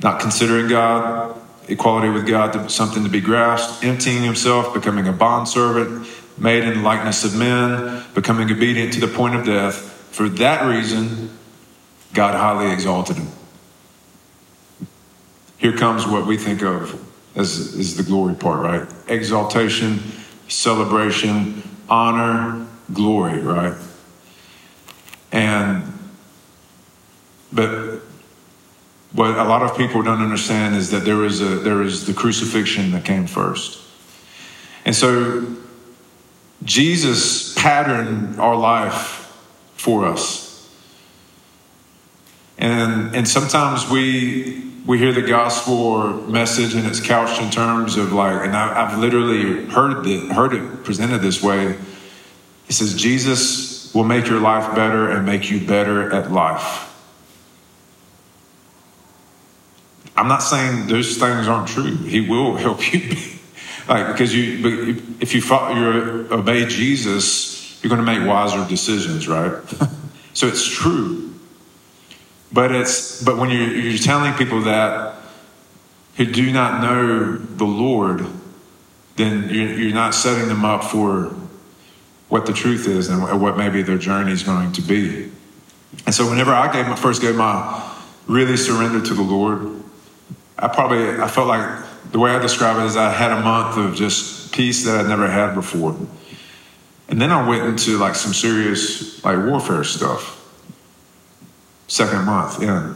not 0.00 0.20
considering 0.20 0.68
God, 0.68 1.38
equality 1.68 2.08
with 2.08 2.26
God, 2.26 2.70
something 2.70 3.04
to 3.04 3.10
be 3.10 3.20
grasped, 3.20 3.84
emptying 3.84 4.22
himself, 4.22 4.74
becoming 4.74 5.06
a 5.08 5.12
bondservant, 5.12 6.06
made 6.38 6.64
in 6.64 6.74
the 6.74 6.80
likeness 6.80 7.24
of 7.24 7.36
men, 7.36 8.04
becoming 8.14 8.50
obedient 8.50 8.92
to 8.94 9.00
the 9.00 9.08
point 9.08 9.34
of 9.34 9.44
death. 9.44 9.76
For 10.10 10.28
that 10.28 10.66
reason, 10.66 11.30
God 12.12 12.34
highly 12.34 12.72
exalted 12.72 13.16
him. 13.16 13.28
Here 15.58 15.76
comes 15.76 16.06
what 16.06 16.26
we 16.26 16.36
think 16.36 16.62
of 16.62 17.00
as, 17.34 17.74
as 17.76 17.96
the 17.96 18.02
glory 18.02 18.34
part, 18.34 18.60
right? 18.60 18.88
Exaltation, 19.08 20.00
celebration, 20.48 21.62
honor, 21.88 22.66
glory, 22.92 23.40
right? 23.40 23.76
And, 25.32 25.82
but 27.52 28.00
what 29.14 29.30
a 29.30 29.44
lot 29.44 29.62
of 29.62 29.76
people 29.76 30.02
don't 30.02 30.20
understand 30.20 30.76
is 30.76 30.90
that 30.90 31.04
there 31.04 31.24
is 31.24 31.40
a 31.40 31.56
there 31.60 31.82
is 31.82 32.06
the 32.06 32.12
crucifixion 32.12 32.90
that 32.90 33.04
came 33.04 33.26
first. 33.26 33.80
And 34.84 34.94
so 34.94 35.46
Jesus 36.64 37.54
patterned 37.54 38.40
our 38.40 38.56
life 38.56 39.24
for 39.76 40.06
us. 40.06 40.44
And, 42.56 43.14
and 43.14 43.28
sometimes 43.28 43.90
we, 43.90 44.72
we 44.86 44.98
hear 44.98 45.12
the 45.12 45.22
gospel 45.22 46.22
message 46.28 46.74
and 46.74 46.86
it's 46.86 47.00
couched 47.00 47.42
in 47.42 47.50
terms 47.50 47.96
of 47.96 48.12
like, 48.12 48.46
and 48.46 48.56
I, 48.56 48.88
have 48.88 48.98
literally 48.98 49.66
heard 49.66 50.06
it, 50.06 50.32
heard 50.32 50.54
it 50.54 50.84
presented 50.84 51.18
this 51.18 51.42
way. 51.42 51.76
It 52.68 52.72
says, 52.72 52.94
Jesus 52.94 53.92
will 53.94 54.04
make 54.04 54.26
your 54.26 54.40
life 54.40 54.74
better 54.74 55.10
and 55.10 55.26
make 55.26 55.50
you 55.50 55.66
better 55.66 56.10
at 56.12 56.30
life. 56.30 56.83
I'm 60.16 60.28
not 60.28 60.42
saying 60.42 60.86
those 60.86 61.16
things 61.16 61.48
aren't 61.48 61.68
true. 61.68 61.96
He 61.96 62.20
will 62.20 62.56
help 62.66 62.92
you. 62.92 63.16
Like, 63.88 64.08
because 64.08 64.34
you, 64.34 65.02
if 65.20 65.34
you, 65.34 65.42
follow, 65.42 65.74
you 65.74 66.28
obey 66.30 66.64
Jesus, 66.66 67.82
you're 67.82 67.90
going 67.90 68.04
to 68.04 68.06
make 68.06 68.26
wiser 68.26 68.66
decisions, 68.66 69.28
right? 69.28 69.62
so 70.32 70.46
it's 70.46 70.66
true. 70.66 71.34
But 72.50 72.70
it's 72.72 73.22
but 73.22 73.36
when 73.36 73.50
you're, 73.50 73.68
you're 73.68 73.98
telling 73.98 74.32
people 74.34 74.62
that 74.62 75.16
who 76.16 76.24
do 76.24 76.52
not 76.52 76.80
know 76.80 77.36
the 77.36 77.64
Lord, 77.64 78.24
then 79.16 79.48
you're, 79.50 79.72
you're 79.72 79.94
not 79.94 80.14
setting 80.14 80.48
them 80.48 80.64
up 80.64 80.84
for 80.84 81.34
what 82.28 82.46
the 82.46 82.52
truth 82.52 82.86
is 82.88 83.08
and 83.08 83.40
what 83.40 83.56
maybe 83.58 83.82
their 83.82 83.98
journey 83.98 84.32
is 84.32 84.42
going 84.42 84.72
to 84.72 84.82
be. 84.82 85.30
And 86.06 86.14
so 86.14 86.28
whenever 86.28 86.52
I 86.52 86.72
gave 86.72 86.86
my, 86.86 86.96
first 86.96 87.20
gave 87.20 87.36
my 87.36 87.92
really 88.26 88.56
surrendered 88.56 89.04
to 89.06 89.14
the 89.14 89.22
Lord, 89.22 89.83
I 90.58 90.68
probably 90.68 91.20
I 91.20 91.28
felt 91.28 91.48
like 91.48 91.84
the 92.12 92.18
way 92.18 92.30
I 92.30 92.38
describe 92.38 92.78
it 92.78 92.86
is 92.86 92.96
I 92.96 93.10
had 93.10 93.32
a 93.32 93.40
month 93.40 93.76
of 93.76 93.94
just 93.94 94.52
peace 94.52 94.84
that 94.84 95.00
I'd 95.00 95.08
never 95.08 95.28
had 95.28 95.54
before. 95.54 95.96
And 97.08 97.20
then 97.20 97.30
I 97.30 97.46
went 97.46 97.64
into 97.64 97.98
like 97.98 98.14
some 98.14 98.32
serious 98.32 99.22
like 99.24 99.38
warfare 99.38 99.84
stuff 99.84 100.40
second 101.86 102.24
month 102.24 102.62
in, 102.62 102.94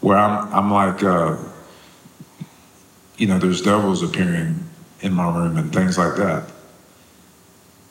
where 0.00 0.16
I'm, 0.16 0.52
I'm 0.52 0.70
like, 0.72 1.02
uh, 1.02 1.36
you 3.16 3.26
know, 3.26 3.38
there's 3.38 3.60
devils 3.60 4.02
appearing 4.02 4.64
in 5.00 5.12
my 5.12 5.36
room 5.36 5.56
and 5.56 5.72
things 5.72 5.98
like 5.98 6.16
that. 6.16 6.50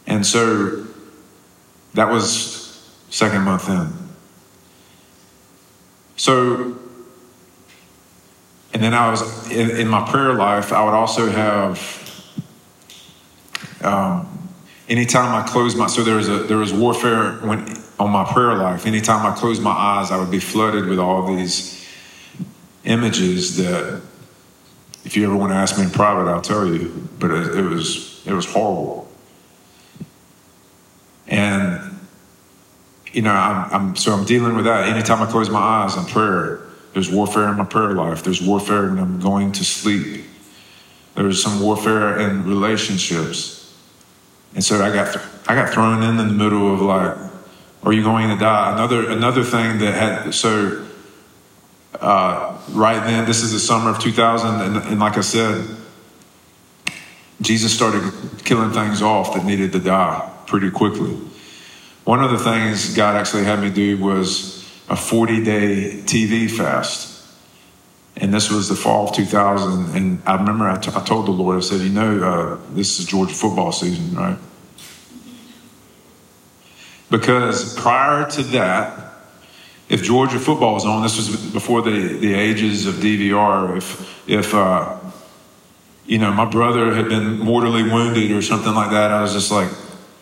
And 0.07 0.25
so 0.25 0.85
that 1.93 2.09
was 2.09 2.81
second 3.09 3.41
month 3.43 3.69
in. 3.69 3.91
So, 6.15 6.77
and 8.77 8.83
then 8.83 8.93
I 8.93 9.09
was 9.09 9.49
in, 9.49 9.71
in 9.71 9.87
my 9.87 10.07
prayer 10.07 10.35
life, 10.35 10.71
I 10.71 10.85
would 10.85 10.93
also 10.93 11.31
have, 11.31 12.31
um, 13.81 14.47
anytime 14.87 15.33
I 15.33 15.47
closed 15.47 15.75
my, 15.75 15.87
so 15.87 16.03
there 16.03 16.17
was 16.17 16.29
a, 16.29 16.43
there 16.43 16.57
was 16.57 16.71
warfare 16.71 17.39
when 17.39 17.75
on 17.99 18.11
my 18.11 18.23
prayer 18.31 18.53
life. 18.53 18.85
Anytime 18.85 19.25
I 19.25 19.35
closed 19.35 19.63
my 19.63 19.71
eyes, 19.71 20.11
I 20.11 20.19
would 20.19 20.29
be 20.29 20.39
flooded 20.39 20.85
with 20.85 20.99
all 20.99 21.25
these 21.35 21.87
images 22.83 23.57
that, 23.57 23.99
if 25.03 25.17
you 25.17 25.25
ever 25.25 25.35
want 25.35 25.51
to 25.53 25.55
ask 25.55 25.75
me 25.75 25.83
in 25.83 25.89
private, 25.89 26.29
I'll 26.29 26.39
tell 26.39 26.67
you. 26.67 27.09
But 27.17 27.31
it, 27.31 27.55
it 27.57 27.63
was 27.63 28.21
it 28.27 28.33
was 28.33 28.45
horrible. 28.45 29.11
And 31.25 31.97
you 33.11 33.23
know, 33.23 33.33
I'm, 33.33 33.73
I'm 33.73 33.95
so 33.95 34.13
I'm 34.13 34.25
dealing 34.25 34.55
with 34.55 34.65
that. 34.65 34.87
Anytime 34.87 35.23
I 35.23 35.31
close 35.31 35.49
my 35.49 35.59
eyes 35.59 35.97
in 35.97 36.05
prayer, 36.05 36.66
there's 36.97 37.11
warfare 37.11 37.47
in 37.49 37.57
my 37.57 37.63
prayer 37.63 37.93
life. 37.93 38.23
There's 38.23 38.41
warfare 38.41 38.89
when 38.89 38.97
I'm 38.97 39.19
going 39.19 39.51
to 39.51 39.63
sleep. 39.63 40.25
There's 41.13 41.43
some 41.43 41.61
warfare 41.61 42.19
in 42.19 42.43
relationships. 42.43 43.71
And 44.55 44.63
so 44.63 44.83
I 44.83 44.91
got 44.91 45.15
I 45.47 45.53
got 45.53 45.71
thrown 45.71 46.01
in 46.01 46.19
in 46.19 46.27
the 46.27 46.33
middle 46.33 46.73
of 46.73 46.81
like 46.81 47.15
are 47.83 47.93
you 47.93 48.01
going 48.01 48.29
to 48.29 48.35
die? 48.35 48.73
Another 48.73 49.11
another 49.11 49.43
thing 49.43 49.77
that 49.77 49.93
had 49.93 50.31
so 50.31 50.87
uh, 52.01 52.57
right 52.71 53.03
then, 53.05 53.25
this 53.25 53.43
is 53.43 53.51
the 53.51 53.59
summer 53.59 53.91
of 53.91 53.99
2000, 53.99 54.61
and, 54.61 54.77
and 54.77 54.99
like 54.99 55.17
I 55.17 55.21
said, 55.21 55.67
Jesus 57.41 57.71
started 57.75 58.11
killing 58.43 58.71
things 58.71 59.03
off 59.03 59.35
that 59.35 59.45
needed 59.45 59.71
to 59.73 59.79
die 59.79 60.27
pretty 60.47 60.71
quickly. 60.71 61.15
One 62.05 62.23
of 62.23 62.31
the 62.31 62.39
things 62.39 62.95
God 62.95 63.15
actually 63.15 63.43
had 63.43 63.59
me 63.59 63.69
do 63.69 64.03
was 64.03 64.56
a 64.89 64.95
40 64.95 65.43
day 65.43 66.01
TV 66.05 66.49
fast. 66.49 67.15
And 68.15 68.33
this 68.33 68.49
was 68.49 68.67
the 68.67 68.75
fall 68.75 69.09
of 69.09 69.15
2000. 69.15 69.95
And 69.95 70.21
I 70.25 70.35
remember 70.35 70.67
I, 70.67 70.77
t- 70.79 70.91
I 70.93 71.03
told 71.03 71.27
the 71.27 71.31
Lord, 71.31 71.57
I 71.57 71.59
said, 71.59 71.81
You 71.81 71.89
know, 71.89 72.23
uh, 72.23 72.73
this 72.73 72.99
is 72.99 73.05
Georgia 73.05 73.33
football 73.33 73.71
season, 73.71 74.15
right? 74.15 74.37
Because 77.09 77.75
prior 77.75 78.29
to 78.31 78.43
that, 78.43 79.13
if 79.87 80.03
Georgia 80.03 80.39
football 80.39 80.73
was 80.73 80.85
on, 80.85 81.03
this 81.03 81.15
was 81.15 81.51
before 81.51 81.81
the, 81.81 82.17
the 82.17 82.33
ages 82.33 82.87
of 82.87 82.95
DVR. 82.95 83.77
If, 83.77 84.29
if 84.29 84.53
uh, 84.53 84.97
you 86.05 86.17
know, 86.17 86.31
my 86.33 86.45
brother 86.45 86.93
had 86.93 87.07
been 87.07 87.39
mortally 87.39 87.83
wounded 87.83 88.31
or 88.31 88.41
something 88.41 88.73
like 88.73 88.91
that, 88.91 89.11
I 89.11 89.21
was 89.21 89.33
just 89.33 89.51
like, 89.51 89.69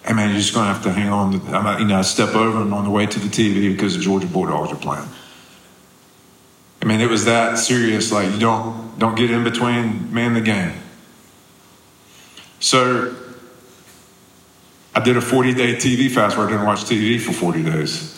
hey 0.06 0.14
man, 0.14 0.30
you're 0.30 0.40
just 0.40 0.54
going 0.54 0.68
to 0.68 0.74
have 0.74 0.84
to 0.84 0.92
hang 0.92 1.10
on. 1.10 1.40
To, 1.40 1.58
I'm, 1.58 1.80
you 1.80 1.88
know, 1.88 1.98
I 1.98 2.02
step 2.02 2.36
over 2.36 2.62
and 2.62 2.74
on 2.74 2.84
the 2.84 2.92
way 2.92 3.06
to 3.06 3.20
the 3.20 3.28
TV 3.28 3.72
because 3.74 3.98
the 3.98 4.04
Georgia 4.04 4.28
Bulldogs 4.28 4.72
are 4.72 4.76
playing. 4.76 5.08
I 6.82 6.86
mean, 6.86 7.02
it 7.02 7.10
was 7.10 7.26
that 7.26 7.58
serious. 7.58 8.12
Like, 8.12 8.32
you 8.32 8.40
don't, 8.40 9.00
don't 9.00 9.16
get 9.16 9.32
in 9.32 9.44
between 9.44 10.14
me 10.14 10.24
and 10.24 10.36
the 10.36 10.42
game. 10.42 10.74
So 12.60 13.16
I 14.94 15.00
did 15.00 15.18
a 15.18 15.22
40 15.22 15.56
day 15.56 15.76
TV 15.76 16.12
fast 16.12 16.38
where 16.38 16.46
I 16.48 16.52
didn't 16.52 16.66
watch 16.66 16.84
TV 16.84 17.20
for 17.20 17.34
40 17.34 17.64
days. 17.64 18.12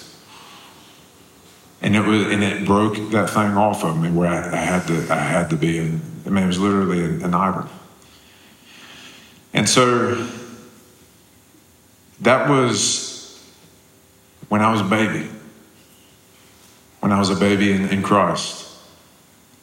And 1.81 1.95
it 1.95 2.01
was, 2.01 2.27
and 2.27 2.43
it 2.43 2.65
broke 2.65 2.95
that 3.11 3.29
thing 3.29 3.55
off 3.55 3.85
of 3.85 3.97
me 4.01 4.09
where 4.09 4.29
I, 4.29 4.51
I 4.51 4.57
had 4.57 4.87
to, 4.87 5.13
I 5.13 5.19
had 5.19 5.49
to 5.51 5.55
be 5.55 5.77
in, 5.77 6.01
I 6.25 6.29
mean, 6.29 6.43
it 6.43 6.47
was 6.47 6.59
literally 6.59 7.03
an, 7.03 7.23
an 7.23 7.33
iron. 7.33 7.69
And 9.53 9.69
so 9.69 10.27
that 12.21 12.49
was 12.49 13.43
when 14.49 14.61
I 14.61 14.71
was 14.71 14.81
a 14.81 14.85
baby. 14.85 15.29
When 16.99 17.11
I 17.11 17.19
was 17.19 17.29
a 17.29 17.35
baby 17.35 17.71
in, 17.71 17.89
in 17.89 18.03
Christ. 18.03 18.65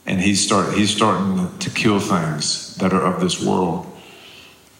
And 0.06 0.20
he's, 0.20 0.44
start, 0.44 0.74
he's 0.74 0.94
starting 0.94 1.58
to 1.58 1.70
kill 1.70 1.98
things 1.98 2.76
that 2.76 2.92
are 2.92 3.02
of 3.02 3.20
this 3.20 3.44
world 3.44 3.86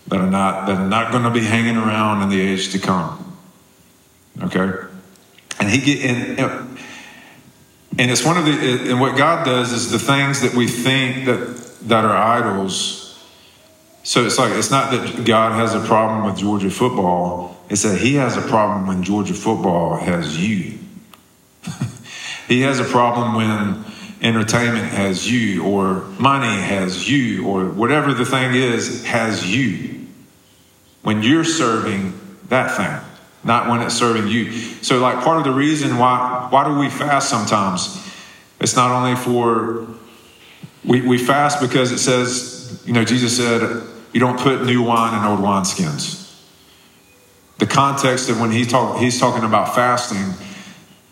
that 0.08 0.20
are 0.20 0.30
not 0.30 0.66
that 0.66 0.76
are 0.76 0.88
not 0.88 1.12
going 1.12 1.24
to 1.24 1.30
be 1.30 1.40
hanging 1.40 1.76
around 1.76 2.22
in 2.22 2.28
the 2.28 2.40
age 2.40 2.72
to 2.72 2.78
come. 2.78 3.36
Okay, 4.42 4.70
and 5.60 5.70
he 5.70 5.78
get 5.78 6.04
and 6.04 6.78
and 7.98 8.10
it's 8.10 8.24
one 8.24 8.36
of 8.36 8.44
the 8.44 8.90
and 8.90 9.00
what 9.00 9.16
God 9.16 9.44
does 9.44 9.72
is 9.72 9.90
the 9.90 9.98
things 9.98 10.42
that 10.42 10.54
we 10.54 10.66
think 10.66 11.26
that 11.26 11.78
that 11.82 12.04
are 12.04 12.16
idols. 12.16 13.02
So 14.02 14.26
it's 14.26 14.38
like 14.38 14.52
it's 14.52 14.70
not 14.70 14.90
that 14.90 15.24
God 15.24 15.52
has 15.52 15.74
a 15.74 15.80
problem 15.80 16.24
with 16.24 16.36
Georgia 16.36 16.70
football. 16.70 17.53
It's 17.68 17.82
that 17.82 17.98
He 18.00 18.14
has 18.14 18.36
a 18.36 18.42
problem 18.42 18.86
when 18.86 19.02
Georgia 19.02 19.34
football 19.34 19.96
has 19.96 20.38
you. 20.38 20.78
he 22.48 22.60
has 22.62 22.80
a 22.80 22.84
problem 22.84 23.34
when 23.34 23.84
entertainment 24.20 24.86
has 24.86 25.30
you, 25.30 25.64
or 25.64 26.04
money 26.18 26.60
has 26.62 27.08
you, 27.08 27.46
or 27.46 27.66
whatever 27.66 28.14
the 28.14 28.24
thing 28.24 28.54
is 28.54 29.04
has 29.04 29.54
you 29.54 30.06
when 31.02 31.22
you're 31.22 31.44
serving 31.44 32.18
that 32.48 32.76
thing, 32.76 33.10
not 33.44 33.68
when 33.68 33.80
it's 33.80 33.94
serving 33.94 34.28
you. 34.28 34.52
So, 34.52 34.98
like, 34.98 35.22
part 35.22 35.38
of 35.38 35.44
the 35.44 35.52
reason 35.52 35.98
why 35.98 36.46
why 36.50 36.64
do 36.64 36.78
we 36.78 36.88
fast 36.88 37.28
sometimes? 37.28 38.00
It's 38.60 38.76
not 38.76 38.90
only 38.90 39.16
for 39.16 39.86
we, 40.84 41.00
we 41.00 41.18
fast 41.18 41.60
because 41.60 41.92
it 41.92 41.98
says, 41.98 42.82
you 42.86 42.92
know, 42.92 43.04
Jesus 43.04 43.36
said, 43.36 43.82
you 44.12 44.20
don't 44.20 44.38
put 44.38 44.64
new 44.64 44.82
wine 44.82 45.18
in 45.18 45.24
old 45.24 45.40
wineskins. 45.40 46.23
The 47.58 47.66
context 47.66 48.28
of 48.30 48.40
when 48.40 48.50
he 48.50 48.64
talk, 48.64 48.98
he's 48.98 49.18
talking 49.20 49.44
about 49.44 49.74
fasting 49.74 50.34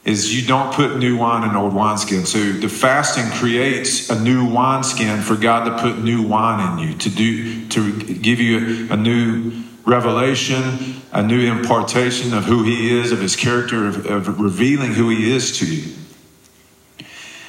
is 0.05 0.35
you 0.35 0.47
don't 0.47 0.75
put 0.75 0.99
new 0.99 1.17
wine 1.17 1.49
in 1.49 1.55
old 1.55 1.73
wineskins. 1.73 2.27
So 2.27 2.39
the 2.39 2.69
fasting 2.69 3.31
creates 3.39 4.11
a 4.11 4.21
new 4.21 4.53
wineskin 4.53 5.21
for 5.21 5.37
God 5.37 5.65
to 5.65 5.79
put 5.81 6.03
new 6.03 6.27
wine 6.27 6.79
in 6.79 6.89
you, 6.89 6.99
to 6.99 7.09
do 7.09 7.69
to 7.69 8.03
give 8.03 8.41
you 8.41 8.89
a 8.91 8.97
new 8.97 9.53
revelation, 9.85 11.01
a 11.13 11.23
new 11.23 11.41
impartation 11.41 12.35
of 12.35 12.45
who 12.45 12.65
he 12.65 12.99
is, 12.99 13.13
of 13.13 13.21
his 13.21 13.37
character, 13.37 13.87
of, 13.87 14.07
of 14.07 14.41
revealing 14.41 14.93
who 14.93 15.09
he 15.09 15.33
is 15.33 15.59
to 15.59 15.67
you. 15.67 15.95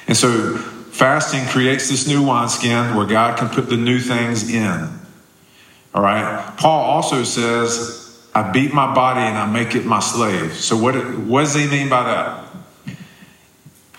And 0.06 0.16
so 0.16 0.56
fasting 0.56 1.46
creates 1.46 1.88
this 1.88 2.06
new 2.06 2.24
wineskin 2.24 2.94
where 2.94 3.06
God 3.06 3.36
can 3.36 3.48
put 3.48 3.68
the 3.68 3.76
new 3.76 3.98
things 3.98 4.48
in. 4.48 4.88
All 5.92 6.02
right. 6.02 6.54
Paul 6.56 6.84
also 6.84 7.24
says, 7.24 8.03
I 8.34 8.50
beat 8.50 8.74
my 8.74 8.92
body 8.94 9.20
and 9.20 9.38
I 9.38 9.46
make 9.46 9.74
it 9.74 9.86
my 9.86 10.00
slave. 10.00 10.54
So 10.54 10.76
what, 10.76 10.94
what 11.18 11.40
does 11.42 11.54
he 11.54 11.68
mean 11.68 11.88
by 11.88 12.02
that? 12.02 12.44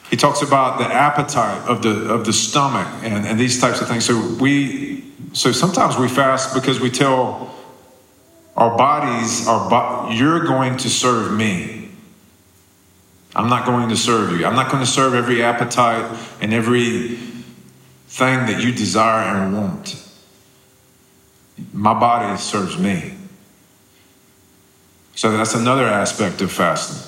He 0.09 0.17
talks 0.17 0.41
about 0.41 0.77
the 0.77 0.85
appetite 0.85 1.67
of 1.67 1.81
the 1.81 2.13
of 2.13 2.25
the 2.25 2.33
stomach 2.33 2.87
and, 3.03 3.25
and 3.25 3.39
these 3.39 3.59
types 3.59 3.81
of 3.81 3.87
things. 3.87 4.05
So 4.05 4.35
we 4.39 5.03
so 5.33 5.51
sometimes 5.51 5.97
we 5.97 6.07
fast 6.07 6.53
because 6.53 6.79
we 6.79 6.89
tell 6.89 7.53
our 8.55 8.77
bodies 8.77 9.47
are, 9.47 9.69
bo- 9.69 10.11
you're 10.11 10.45
going 10.45 10.77
to 10.77 10.89
serve 10.89 11.33
me. 11.33 11.89
I'm 13.35 13.49
not 13.49 13.65
going 13.65 13.89
to 13.89 13.97
serve 13.97 14.39
you. 14.39 14.45
I'm 14.45 14.55
not 14.55 14.71
going 14.71 14.83
to 14.83 14.89
serve 14.89 15.13
every 15.13 15.43
appetite 15.43 16.17
and 16.39 16.53
every 16.53 17.17
thing 18.07 18.45
that 18.45 18.63
you 18.63 18.71
desire 18.71 19.35
and 19.35 19.57
want. 19.57 20.01
My 21.73 21.93
body 21.93 22.37
serves 22.37 22.77
me. 22.77 23.15
So 25.15 25.35
that's 25.35 25.55
another 25.55 25.85
aspect 25.85 26.41
of 26.41 26.51
fasting. 26.51 27.01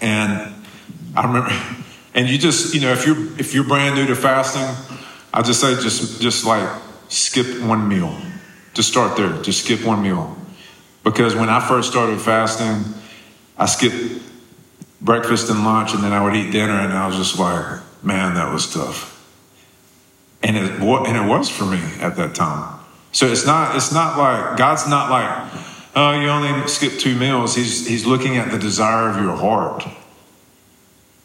And 0.00 0.54
I 1.16 1.26
remember, 1.26 1.50
and 2.14 2.28
you 2.28 2.38
just, 2.38 2.74
you 2.74 2.80
know, 2.80 2.92
if 2.92 3.06
you're 3.06 3.38
if 3.40 3.54
you're 3.54 3.64
brand 3.64 3.96
new 3.96 4.06
to 4.06 4.14
fasting, 4.14 4.68
I 5.32 5.42
just 5.42 5.60
say 5.60 5.74
just 5.74 6.20
just 6.20 6.44
like 6.44 6.68
skip 7.08 7.62
one 7.62 7.88
meal. 7.88 8.16
Just 8.74 8.88
start 8.90 9.16
there. 9.16 9.42
Just 9.42 9.64
skip 9.64 9.84
one 9.84 10.02
meal. 10.02 10.36
Because 11.02 11.34
when 11.34 11.48
I 11.48 11.66
first 11.66 11.90
started 11.90 12.20
fasting, 12.20 12.92
I 13.56 13.66
skipped 13.66 14.22
breakfast 15.00 15.48
and 15.50 15.64
lunch, 15.64 15.94
and 15.94 16.02
then 16.02 16.12
I 16.12 16.22
would 16.22 16.34
eat 16.34 16.50
dinner, 16.50 16.74
and 16.74 16.92
I 16.92 17.06
was 17.06 17.16
just 17.16 17.38
like, 17.38 17.80
man, 18.02 18.34
that 18.34 18.52
was 18.52 18.72
tough. 18.72 19.12
And 20.42 20.56
it, 20.56 20.80
and 20.80 21.16
it 21.16 21.28
was 21.28 21.48
for 21.48 21.64
me 21.64 21.80
at 22.00 22.16
that 22.16 22.34
time. 22.34 22.78
So 23.12 23.26
it's 23.26 23.46
not, 23.46 23.76
it's 23.76 23.92
not 23.92 24.18
like, 24.18 24.56
God's 24.58 24.86
not 24.88 25.10
like, 25.10 25.52
oh, 25.96 26.12
you 26.12 26.28
only 26.28 26.68
skip 26.68 26.98
two 27.00 27.16
meals. 27.16 27.56
He's, 27.56 27.86
he's 27.86 28.06
looking 28.06 28.36
at 28.36 28.52
the 28.52 28.58
desire 28.58 29.08
of 29.08 29.16
your 29.16 29.36
heart, 29.36 29.84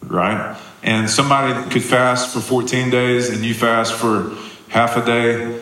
right? 0.01 0.57
And 0.81 1.07
somebody 1.07 1.69
could 1.69 1.83
fast 1.83 2.33
for 2.33 2.39
14 2.39 2.89
days 2.89 3.29
and 3.29 3.45
you 3.45 3.53
fast 3.53 3.93
for 3.93 4.35
half 4.69 4.97
a 4.97 5.05
day 5.05 5.61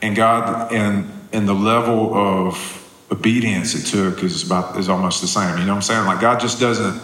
and 0.00 0.14
God 0.14 0.72
and 0.72 1.10
and 1.32 1.48
the 1.48 1.54
level 1.54 2.14
of 2.14 2.78
obedience 3.10 3.74
it 3.74 3.90
took 3.90 4.22
is 4.22 4.44
about 4.44 4.78
is 4.78 4.88
almost 4.88 5.20
the 5.20 5.26
same. 5.26 5.58
You 5.58 5.64
know 5.64 5.72
what 5.72 5.76
I'm 5.76 5.82
saying? 5.82 6.06
Like 6.06 6.20
God 6.20 6.40
just 6.40 6.60
doesn't. 6.60 7.00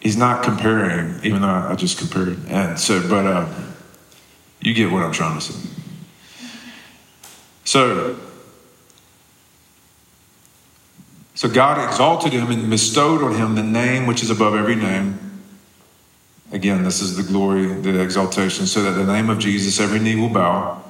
He's 0.00 0.16
not 0.16 0.42
comparing, 0.42 1.20
even 1.22 1.42
though 1.42 1.48
I 1.48 1.74
just 1.76 1.98
compared. 1.98 2.36
And 2.48 2.78
so, 2.78 3.00
but 3.08 3.24
uh, 3.24 3.48
you 4.60 4.74
get 4.74 4.90
what 4.90 5.04
I'm 5.04 5.12
trying 5.12 5.38
to 5.38 5.44
say. 5.44 5.68
So, 7.64 8.18
so 11.42 11.48
God 11.48 11.84
exalted 11.84 12.32
him 12.32 12.52
and 12.52 12.70
bestowed 12.70 13.20
on 13.20 13.34
him 13.34 13.56
the 13.56 13.64
name 13.64 14.06
which 14.06 14.22
is 14.22 14.30
above 14.30 14.54
every 14.54 14.76
name. 14.76 15.18
Again, 16.52 16.84
this 16.84 17.00
is 17.00 17.16
the 17.16 17.24
glory, 17.24 17.66
the 17.66 18.00
exaltation, 18.00 18.64
so 18.64 18.80
that 18.84 18.92
the 18.92 19.12
name 19.12 19.28
of 19.28 19.40
Jesus 19.40 19.80
every 19.80 19.98
knee 19.98 20.14
will 20.14 20.28
bow 20.28 20.80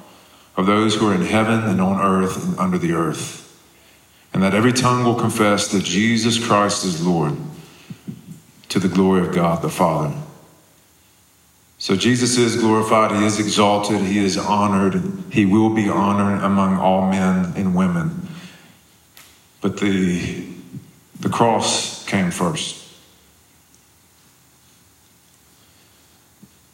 of 0.55 0.67
those 0.67 0.93
who 0.93 1.09
are 1.09 1.15
in 1.15 1.23
heaven 1.23 1.63
and 1.63 1.81
on 1.81 1.99
earth 1.99 2.45
and 2.45 2.59
under 2.59 2.77
the 2.77 2.91
earth, 2.91 3.59
and 4.31 4.43
that 4.43 4.53
every 4.53 4.71
tongue 4.71 5.03
will 5.03 5.15
confess 5.15 5.69
that 5.69 5.83
Jesus 5.83 6.37
Christ 6.37 6.85
is 6.85 7.03
Lord 7.03 7.35
to 8.69 8.77
the 8.77 8.87
glory 8.87 9.25
of 9.25 9.33
God 9.33 9.63
the 9.63 9.69
Father. 9.69 10.15
So 11.79 11.95
Jesus 11.95 12.37
is 12.37 12.57
glorified, 12.57 13.09
he 13.09 13.25
is 13.25 13.39
exalted, 13.39 14.01
he 14.01 14.19
is 14.19 14.37
honored, 14.37 15.01
he 15.31 15.47
will 15.47 15.71
be 15.71 15.89
honored 15.89 16.43
among 16.43 16.77
all 16.77 17.09
men 17.09 17.53
and 17.55 17.73
women. 17.73 18.23
But 19.63 19.77
the, 19.77 20.45
the 21.21 21.29
cross 21.29 22.05
came 22.05 22.31
first. 22.31 22.85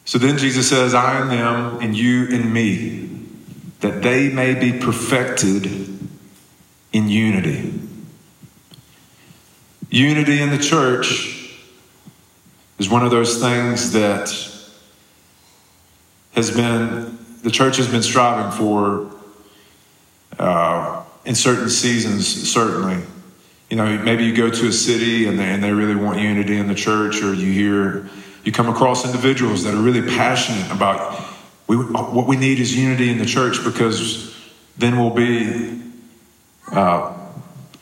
So 0.06 0.17
then 0.17 0.39
Jesus 0.39 0.67
says, 0.67 0.95
I 0.95 1.19
am 1.19 1.28
them 1.28 1.82
and 1.82 1.95
you 1.95 2.28
and 2.30 2.52
me 2.52 3.28
that 3.82 4.02
they 4.02 4.30
may 4.30 4.56
be 4.56 4.73
perfected 4.80 5.67
in 6.91 7.10
unity. 7.10 7.80
Unity 9.91 10.41
in 10.41 10.49
the 10.49 10.58
church 10.58 11.56
is 12.80 12.89
one 12.89 13.06
of 13.06 13.12
those 13.12 13.39
things 13.39 13.91
that 13.91 14.30
has 16.34 16.49
been, 16.49 17.19
the 17.43 17.52
church 17.52 17.78
has 17.78 17.88
been 17.88 18.02
striving 18.02 18.52
for 18.52 19.12
uh, 20.39 21.04
in 21.30 21.36
certain 21.36 21.70
seasons, 21.70 22.28
certainly. 22.52 23.02
You 23.70 23.78
know, 23.78 23.98
maybe 24.00 24.26
you 24.26 24.36
go 24.36 24.50
to 24.50 24.68
a 24.68 24.74
city 24.74 25.28
and 25.28 25.39
they, 25.39 25.46
and 25.46 25.63
they 25.63 25.72
really 25.72 25.96
want 25.96 26.20
unity 26.20 26.58
in 26.58 26.68
the 26.68 26.76
church, 26.76 27.22
or 27.22 27.34
you 27.34 27.54
hear, 27.54 28.10
you 28.44 28.52
come 28.52 28.68
across 28.68 29.06
individuals 29.06 29.63
that 29.63 29.74
are 29.74 29.82
really 29.82 30.02
passionate 30.02 30.70
about 30.76 31.28
we, 31.70 31.76
what 31.76 32.26
we 32.26 32.36
need 32.36 32.60
is 32.60 32.76
unity 32.76 33.12
in 33.12 33.20
the 33.20 33.28
church 33.28 33.63
because 33.63 34.36
then 34.78 34.98
we'll 34.98 35.12
be 35.12 35.80
uh, 36.72 37.15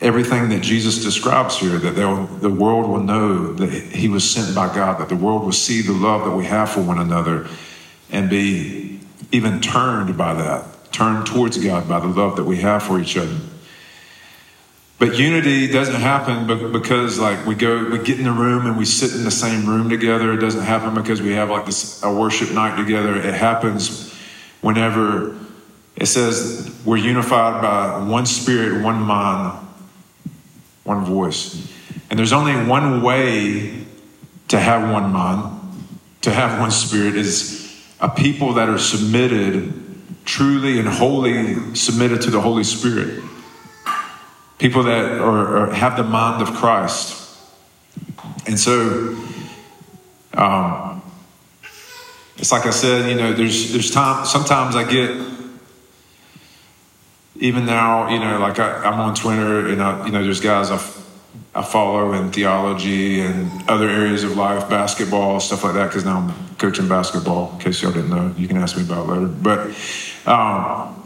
everything 0.01 0.49
that 0.49 0.61
Jesus 0.61 1.01
describes 1.01 1.57
here, 1.57 1.77
that 1.77 1.95
the 2.41 2.49
world 2.49 2.89
will 2.89 2.99
know 2.99 3.53
that 3.53 3.71
he 3.71 4.09
was 4.09 4.29
sent 4.29 4.53
by 4.53 4.75
God, 4.75 4.99
that 4.99 5.07
the 5.07 5.15
world 5.15 5.45
will 5.45 5.53
see 5.53 5.81
the 5.81 5.93
love 5.93 6.25
that 6.25 6.35
we 6.35 6.43
have 6.43 6.69
for 6.69 6.81
one 6.81 6.99
another 6.99 7.47
and 8.11 8.29
be 8.29 8.99
even 9.31 9.61
turned 9.61 10.17
by 10.17 10.33
that, 10.33 10.65
turned 10.91 11.25
towards 11.25 11.57
God 11.57 11.87
by 11.87 11.99
the 11.99 12.07
love 12.07 12.35
that 12.37 12.43
we 12.43 12.57
have 12.57 12.83
for 12.83 12.99
each 12.99 13.17
other. 13.17 13.37
But 14.99 15.15
unity 15.17 15.67
doesn't 15.67 16.01
happen 16.01 16.71
because 16.71 17.19
like 17.19 17.45
we 17.45 17.53
go, 17.53 17.89
we 17.89 17.99
get 17.99 18.17
in 18.17 18.25
the 18.25 18.31
room 18.31 18.65
and 18.65 18.77
we 18.77 18.85
sit 18.85 19.13
in 19.13 19.23
the 19.23 19.31
same 19.31 19.67
room 19.67 19.89
together. 19.89 20.33
It 20.33 20.37
doesn't 20.37 20.63
happen 20.63 20.95
because 20.95 21.21
we 21.21 21.33
have 21.33 21.51
like 21.51 21.67
this 21.67 22.01
a 22.01 22.11
worship 22.11 22.51
night 22.51 22.77
together. 22.77 23.15
It 23.15 23.35
happens 23.35 24.11
whenever 24.61 25.37
it 25.95 26.07
says 26.07 26.75
we're 26.83 26.97
unified 26.97 27.61
by 27.61 28.07
one 28.07 28.25
spirit, 28.25 28.83
one 28.83 29.01
mind, 29.01 29.67
one 30.83 31.05
voice. 31.05 31.71
And 32.09 32.17
there's 32.17 32.33
only 32.33 32.53
one 32.67 33.03
way 33.03 33.85
to 34.47 34.59
have 34.59 34.91
one 34.91 35.11
mind, 35.11 35.59
to 36.21 36.31
have 36.31 36.59
one 36.59 36.71
spirit 36.71 37.15
is 37.15 37.83
a 37.99 38.09
people 38.09 38.53
that 38.53 38.69
are 38.69 38.77
submitted, 38.77 39.86
truly 40.27 40.77
and 40.77 40.87
wholly 40.87 41.73
submitted 41.73 42.21
to 42.21 42.29
the 42.29 42.41
Holy 42.41 42.63
Spirit. 42.63 43.23
people 44.59 44.83
that 44.83 45.19
are, 45.19 45.57
are, 45.57 45.73
have 45.73 45.97
the 45.97 46.03
mind 46.03 46.41
of 46.41 46.53
Christ. 46.53 47.23
And 48.45 48.59
so, 48.59 49.15
um, 50.33 51.01
it's 52.37 52.51
like 52.51 52.65
I 52.65 52.71
said, 52.71 53.09
you 53.09 53.15
know, 53.15 53.33
there's 53.33 53.71
there's 53.71 53.89
time. 53.89 54.25
Sometimes 54.25 54.75
I 54.75 54.83
get, 54.83 55.15
even 57.39 57.65
now, 57.65 58.09
you 58.09 58.19
know, 58.19 58.39
like 58.39 58.59
I, 58.59 58.85
am 58.85 58.99
on 58.99 59.15
Twitter, 59.15 59.67
and 59.67 59.81
I, 59.81 60.05
you 60.05 60.11
know, 60.11 60.23
there's 60.23 60.39
guys 60.39 60.69
I, 60.69 60.75
I 61.55 61.63
follow 61.63 62.13
in 62.13 62.31
theology 62.31 63.21
and 63.21 63.67
other 63.69 63.89
areas 63.89 64.23
of 64.23 64.37
life, 64.37 64.69
basketball, 64.69 65.39
stuff 65.39 65.63
like 65.63 65.73
that. 65.73 65.87
Because 65.87 66.05
now 66.05 66.19
I'm 66.19 66.55
coaching 66.57 66.87
basketball. 66.87 67.53
In 67.53 67.59
case 67.59 67.81
y'all 67.81 67.91
didn't 67.91 68.11
know, 68.11 68.33
you 68.37 68.47
can 68.47 68.57
ask 68.57 68.77
me 68.77 68.83
about 68.83 69.07
later. 69.07 69.27
But 69.27 69.71
um, 70.27 71.03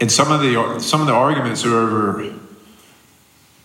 and 0.00 0.10
some 0.10 0.32
of 0.32 0.40
the 0.40 0.80
some 0.80 1.00
of 1.00 1.06
the 1.06 1.12
arguments 1.12 1.64
are 1.64 1.76
over 1.76 2.34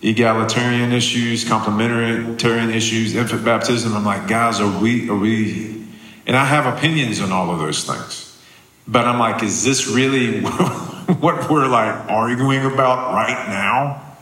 egalitarian 0.02 0.92
issues, 0.92 1.44
complementarian 1.46 2.74
issues, 2.74 3.16
infant 3.16 3.44
baptism. 3.44 3.96
I'm 3.96 4.06
like, 4.06 4.28
guys, 4.28 4.60
are 4.62 4.80
we 4.82 5.10
are 5.10 5.18
we? 5.18 5.84
And 6.28 6.38
I 6.38 6.46
have 6.46 6.78
opinions 6.78 7.20
on 7.20 7.32
all 7.32 7.52
of 7.52 7.60
those 7.60 7.84
things, 7.84 8.40
but 8.88 9.06
I'm 9.06 9.20
like, 9.20 9.42
is 9.42 9.64
this 9.64 9.88
really 9.88 10.42
what 11.20 11.50
we're 11.50 11.68
like 11.68 12.08
arguing 12.08 12.64
about 12.66 13.14
right 13.14 13.48
now? 13.50 14.16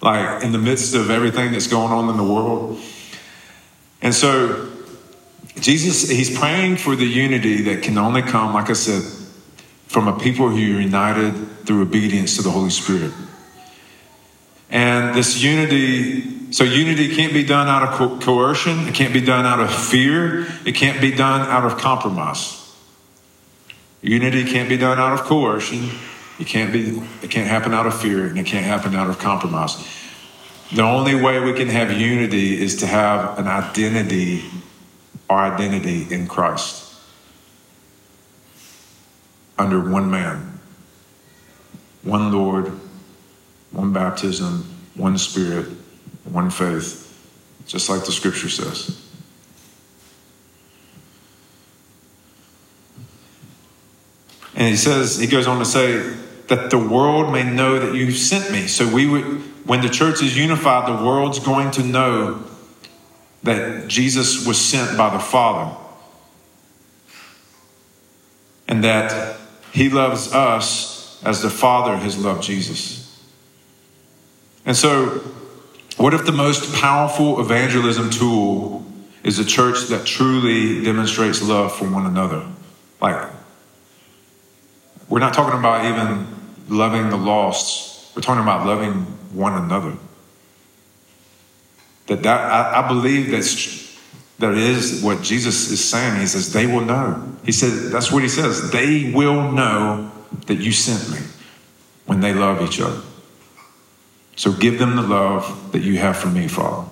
Like 0.00 0.44
in 0.44 0.52
the 0.52 0.58
midst 0.58 0.94
of 0.94 1.10
everything 1.10 1.52
that's 1.52 1.66
going 1.66 1.92
on 1.92 2.08
in 2.08 2.16
the 2.16 2.24
world, 2.24 2.80
and 4.00 4.14
so 4.14 4.71
Jesus, 5.60 6.08
he's 6.08 6.36
praying 6.36 6.76
for 6.76 6.96
the 6.96 7.04
unity 7.04 7.62
that 7.62 7.82
can 7.82 7.98
only 7.98 8.22
come, 8.22 8.54
like 8.54 8.70
I 8.70 8.72
said, 8.72 9.02
from 9.86 10.08
a 10.08 10.18
people 10.18 10.48
who 10.48 10.56
are 10.56 10.80
united 10.80 11.32
through 11.66 11.82
obedience 11.82 12.36
to 12.36 12.42
the 12.42 12.50
Holy 12.50 12.70
Spirit. 12.70 13.12
And 14.70 15.14
this 15.14 15.42
unity, 15.42 16.50
so 16.50 16.64
unity 16.64 17.14
can't 17.14 17.34
be 17.34 17.44
done 17.44 17.68
out 17.68 17.82
of 17.82 17.90
co- 17.90 18.18
coercion, 18.18 18.88
it 18.88 18.94
can't 18.94 19.12
be 19.12 19.20
done 19.20 19.44
out 19.44 19.60
of 19.60 19.72
fear, 19.72 20.46
it 20.64 20.74
can't 20.74 20.98
be 20.98 21.10
done 21.10 21.42
out 21.42 21.64
of 21.70 21.76
compromise. 21.76 22.58
Unity 24.00 24.44
can't 24.44 24.70
be 24.70 24.78
done 24.78 24.98
out 24.98 25.12
of 25.12 25.20
coercion, 25.20 25.90
it 26.40 26.46
can't 26.46 26.72
be 26.72 27.00
it 27.22 27.30
can't 27.30 27.46
happen 27.46 27.74
out 27.74 27.86
of 27.86 28.00
fear, 28.00 28.26
and 28.26 28.38
it 28.38 28.46
can't 28.46 28.64
happen 28.64 28.96
out 28.96 29.10
of 29.10 29.18
compromise. 29.18 29.76
The 30.72 30.82
only 30.82 31.14
way 31.14 31.38
we 31.38 31.52
can 31.52 31.68
have 31.68 31.92
unity 31.92 32.60
is 32.60 32.76
to 32.76 32.86
have 32.86 33.38
an 33.38 33.46
identity, 33.46 34.42
our 35.32 35.52
identity 35.52 36.12
in 36.12 36.26
Christ 36.26 36.94
under 39.58 39.80
one 39.80 40.10
man, 40.10 40.58
one 42.02 42.32
Lord, 42.32 42.72
one 43.70 43.92
baptism, 43.92 44.64
one 44.94 45.18
Spirit, 45.18 45.66
one 46.24 46.50
faith, 46.50 47.08
just 47.66 47.88
like 47.88 48.04
the 48.04 48.12
scripture 48.12 48.48
says. 48.48 48.98
And 54.54 54.68
he 54.68 54.76
says, 54.76 55.18
he 55.18 55.26
goes 55.26 55.46
on 55.46 55.58
to 55.58 55.64
say, 55.64 56.14
that 56.48 56.70
the 56.70 56.78
world 56.78 57.32
may 57.32 57.44
know 57.44 57.78
that 57.78 57.94
you 57.94 58.10
sent 58.10 58.52
me. 58.52 58.66
So 58.66 58.86
we 58.86 59.06
would, 59.06 59.24
when 59.66 59.80
the 59.80 59.88
church 59.88 60.22
is 60.22 60.36
unified, 60.36 60.86
the 60.86 61.04
world's 61.04 61.38
going 61.38 61.70
to 61.72 61.82
know 61.82 62.44
that 63.42 63.88
Jesus 63.88 64.46
was 64.46 64.58
sent 64.58 64.96
by 64.96 65.10
the 65.10 65.18
Father. 65.18 65.76
And 68.68 68.84
that 68.84 69.36
he 69.72 69.88
loves 69.88 70.32
us 70.32 71.22
as 71.24 71.42
the 71.42 71.50
Father 71.50 71.96
has 71.96 72.16
loved 72.16 72.42
Jesus. 72.42 73.02
And 74.64 74.76
so, 74.76 75.20
what 75.96 76.14
if 76.14 76.24
the 76.24 76.32
most 76.32 76.74
powerful 76.80 77.40
evangelism 77.40 78.10
tool 78.10 78.86
is 79.22 79.38
a 79.38 79.44
church 79.44 79.88
that 79.88 80.06
truly 80.06 80.82
demonstrates 80.84 81.42
love 81.42 81.76
for 81.76 81.88
one 81.88 82.06
another? 82.06 82.46
Like, 83.00 83.30
we're 85.08 85.20
not 85.20 85.34
talking 85.34 85.58
about 85.58 85.84
even 85.84 86.26
loving 86.68 87.10
the 87.10 87.16
lost, 87.16 88.16
we're 88.16 88.22
talking 88.22 88.42
about 88.42 88.66
loving 88.66 88.92
one 89.32 89.54
another. 89.62 89.96
That, 92.06 92.22
that 92.22 92.40
I, 92.40 92.84
I 92.84 92.88
believe 92.88 93.30
that's 93.30 93.82
that 94.38 94.54
is 94.54 95.02
what 95.02 95.22
Jesus 95.22 95.70
is 95.70 95.82
saying. 95.82 96.20
He 96.20 96.26
says, 96.26 96.52
they 96.52 96.66
will 96.66 96.84
know. 96.84 97.32
He 97.44 97.52
said, 97.52 97.92
that's 97.92 98.10
what 98.10 98.24
he 98.24 98.28
says. 98.28 98.72
They 98.72 99.12
will 99.12 99.52
know 99.52 100.10
that 100.46 100.56
you 100.56 100.72
sent 100.72 101.10
me 101.10 101.24
when 102.06 102.18
they 102.18 102.34
love 102.34 102.60
each 102.60 102.80
other. 102.80 103.00
So 104.34 104.52
give 104.52 104.80
them 104.80 104.96
the 104.96 105.02
love 105.02 105.70
that 105.70 105.82
you 105.82 105.96
have 105.98 106.16
for 106.16 106.26
me, 106.26 106.48
Father. 106.48 106.88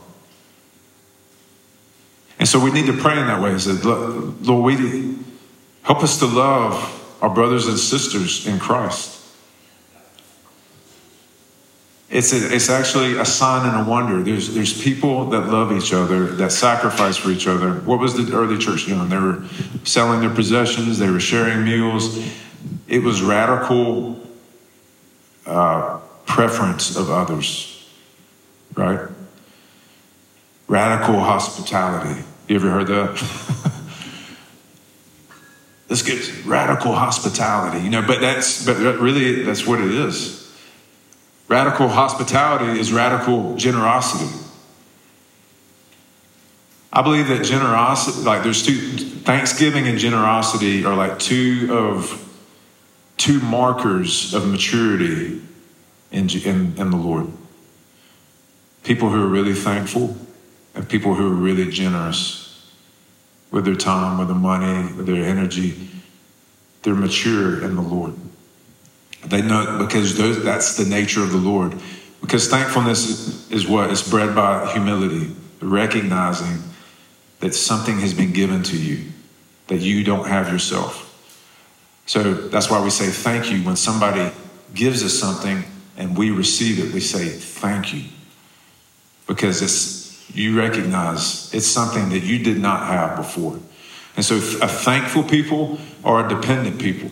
And 2.38 2.49
so 2.49 2.61
we 2.61 2.70
need 2.70 2.87
to 2.87 2.96
pray 2.96 3.18
in 3.18 3.27
that 3.27 3.42
way. 3.42 3.53
He 3.53 3.59
said, 3.59 3.85
Lord, 3.85 4.64
we 4.64 5.16
help 5.83 6.05
us 6.05 6.20
to 6.20 6.27
love 6.27 7.18
our 7.20 7.31
brothers 7.31 7.66
and 7.66 7.79
sisters 7.79 8.46
in 8.46 8.61
Christ. 8.61 9.19
It's, 12.11 12.33
a, 12.33 12.53
it's 12.53 12.68
actually 12.68 13.18
a 13.18 13.25
sign 13.25 13.68
and 13.68 13.87
a 13.87 13.88
wonder. 13.88 14.20
There's, 14.20 14.53
there's 14.53 14.83
people 14.83 15.27
that 15.27 15.46
love 15.46 15.70
each 15.70 15.92
other, 15.92 16.27
that 16.27 16.51
sacrifice 16.51 17.16
for 17.16 17.31
each 17.31 17.46
other. 17.46 17.75
What 17.75 18.01
was 18.01 18.14
the 18.14 18.35
early 18.37 18.59
church 18.59 18.87
doing? 18.87 19.09
They 19.09 19.16
were 19.16 19.44
selling 19.85 20.20
their 20.20 20.35
possessions, 20.35 20.99
they 20.99 21.09
were 21.09 21.20
sharing 21.20 21.64
meals. 21.64 22.18
It 22.88 23.05
was 23.05 23.23
radical 23.23 24.20
uh, 25.46 26.01
preference 26.27 26.96
of 26.96 27.11
others, 27.11 27.88
right? 28.75 29.09
Radical 30.66 31.20
hospitality. 31.20 32.25
You 32.49 32.57
ever 32.57 32.70
heard 32.70 32.88
that? 32.88 33.73
Let's 35.88 36.03
get 36.03 36.44
radical 36.44 36.92
hospitality, 36.92 37.85
you 37.85 37.90
know, 37.90 38.03
but 38.03 38.20
that's, 38.20 38.66
but 38.66 38.77
really, 38.99 39.42
that's 39.42 39.64
what 39.64 39.81
it 39.81 39.92
is. 39.92 40.39
Radical 41.50 41.88
hospitality 41.88 42.78
is 42.78 42.92
radical 42.92 43.56
generosity. 43.56 44.32
I 46.92 47.02
believe 47.02 47.26
that 47.26 47.44
generosity, 47.44 48.22
like 48.22 48.44
there's 48.44 48.64
two, 48.64 48.76
Thanksgiving 48.76 49.88
and 49.88 49.98
generosity 49.98 50.84
are 50.84 50.94
like 50.94 51.18
two 51.18 51.66
of, 51.72 52.24
two 53.16 53.40
markers 53.40 54.32
of 54.32 54.46
maturity 54.46 55.42
in, 56.12 56.30
in, 56.30 56.78
in 56.78 56.90
the 56.92 56.96
Lord. 56.96 57.26
People 58.84 59.10
who 59.10 59.20
are 59.20 59.28
really 59.28 59.54
thankful 59.54 60.16
and 60.76 60.88
people 60.88 61.14
who 61.14 61.26
are 61.26 61.34
really 61.34 61.68
generous 61.68 62.70
with 63.50 63.64
their 63.64 63.74
time, 63.74 64.18
with 64.18 64.28
their 64.28 64.36
money, 64.36 64.94
with 64.94 65.06
their 65.06 65.24
energy. 65.24 65.88
They're 66.82 66.94
mature 66.94 67.64
in 67.64 67.74
the 67.74 67.82
Lord. 67.82 68.14
They 69.24 69.42
know 69.42 69.78
because 69.78 70.16
those, 70.16 70.42
that's 70.42 70.76
the 70.76 70.85
nature 70.85 71.22
of 71.22 71.30
the 71.30 71.38
Lord. 71.38 71.74
Because 72.20 72.48
thankfulness 72.48 73.50
is, 73.50 73.66
what 73.66 73.90
is 73.90 74.09
bred 74.09 74.35
by 74.35 74.72
humility, 74.72 75.35
recognizing 75.61 76.59
that 77.40 77.54
something 77.54 77.98
has 78.00 78.14
been 78.14 78.33
given 78.33 78.62
to 78.64 78.76
you 78.76 79.11
that 79.68 79.78
you 79.78 80.04
don't 80.04 80.26
have 80.26 80.52
yourself. 80.52 81.06
So 82.06 82.35
that's 82.35 82.68
why 82.68 82.83
we 82.83 82.90
say 82.90 83.06
thank 83.06 83.50
you 83.52 83.59
when 83.62 83.76
somebody 83.76 84.30
gives 84.74 85.02
us 85.04 85.16
something 85.16 85.64
and 85.96 86.16
we 86.16 86.30
receive 86.30 86.85
it. 86.85 86.92
We 86.92 87.00
say 87.00 87.28
thank 87.28 87.94
you 87.94 88.04
because 89.26 89.62
it's 89.62 90.00
you 90.35 90.59
recognize 90.59 91.52
it's 91.54 91.66
something 91.66 92.09
that 92.11 92.20
you 92.20 92.38
did 92.38 92.59
not 92.59 92.87
have 92.87 93.16
before. 93.16 93.59
And 94.16 94.24
so 94.24 94.37
a 94.37 94.68
thankful 94.68 95.22
people 95.22 95.78
are 96.04 96.26
a 96.26 96.28
dependent 96.28 96.80
people. 96.80 97.11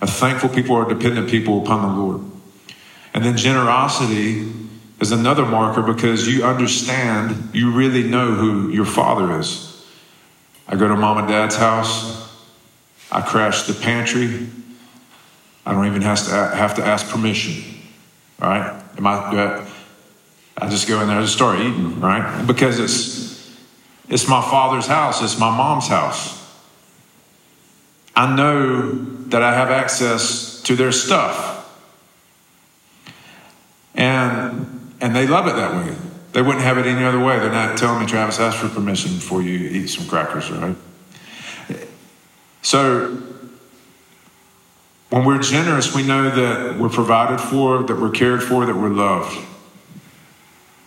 A 0.00 0.06
thankful 0.06 0.48
people 0.48 0.76
are 0.76 0.88
dependent 0.88 1.28
people 1.28 1.62
upon 1.62 1.82
the 1.82 2.00
Lord. 2.00 2.20
And 3.14 3.24
then 3.24 3.36
generosity 3.36 4.50
is 5.00 5.12
another 5.12 5.44
marker 5.44 5.82
because 5.82 6.28
you 6.28 6.44
understand, 6.44 7.50
you 7.52 7.72
really 7.72 8.02
know 8.02 8.32
who 8.32 8.70
your 8.70 8.84
father 8.84 9.38
is. 9.38 9.84
I 10.66 10.76
go 10.76 10.86
to 10.86 10.96
mom 10.96 11.18
and 11.18 11.28
dad's 11.28 11.56
house, 11.56 12.28
I 13.10 13.22
crash 13.22 13.62
the 13.62 13.74
pantry. 13.74 14.48
I 15.64 15.72
don't 15.72 15.86
even 15.86 16.02
have 16.02 16.24
to, 16.26 16.30
have 16.30 16.74
to 16.76 16.84
ask 16.84 17.08
permission, 17.08 17.62
right? 18.38 18.82
Am 18.96 19.06
I, 19.06 19.12
I, 19.12 19.70
I 20.56 20.68
just 20.68 20.88
go 20.88 21.00
in 21.00 21.08
there 21.08 21.18
and 21.18 21.28
start 21.28 21.60
eating, 21.60 22.00
right? 22.00 22.46
Because 22.46 22.78
it's, 22.78 23.56
it's 24.08 24.28
my 24.28 24.40
father's 24.40 24.86
house, 24.86 25.22
it's 25.22 25.38
my 25.38 25.54
mom's 25.54 25.88
house. 25.88 26.36
I 28.16 28.34
know 28.34 29.17
that 29.30 29.42
I 29.42 29.54
have 29.54 29.70
access 29.70 30.60
to 30.62 30.76
their 30.76 30.92
stuff. 30.92 31.56
And, 33.94 34.94
and 35.00 35.14
they 35.14 35.26
love 35.26 35.46
it 35.46 35.56
that 35.56 35.74
way. 35.74 35.94
They 36.32 36.42
wouldn't 36.42 36.62
have 36.62 36.78
it 36.78 36.86
any 36.86 37.04
other 37.04 37.18
way. 37.18 37.38
They're 37.38 37.50
not 37.50 37.78
telling 37.78 38.00
me, 38.00 38.06
Travis, 38.06 38.38
ask 38.38 38.58
for 38.58 38.68
permission 38.68 39.14
before 39.14 39.42
you 39.42 39.70
eat 39.70 39.88
some 39.88 40.06
crackers, 40.06 40.50
right? 40.50 40.76
So 42.62 43.16
When 45.10 45.24
we're 45.24 45.40
generous, 45.40 45.94
we 45.94 46.02
know 46.02 46.28
that 46.28 46.78
we're 46.78 46.90
provided 46.90 47.40
for, 47.40 47.82
that 47.82 47.98
we're 47.98 48.10
cared 48.10 48.42
for, 48.42 48.66
that 48.66 48.76
we're 48.76 48.90
loved. 48.90 49.38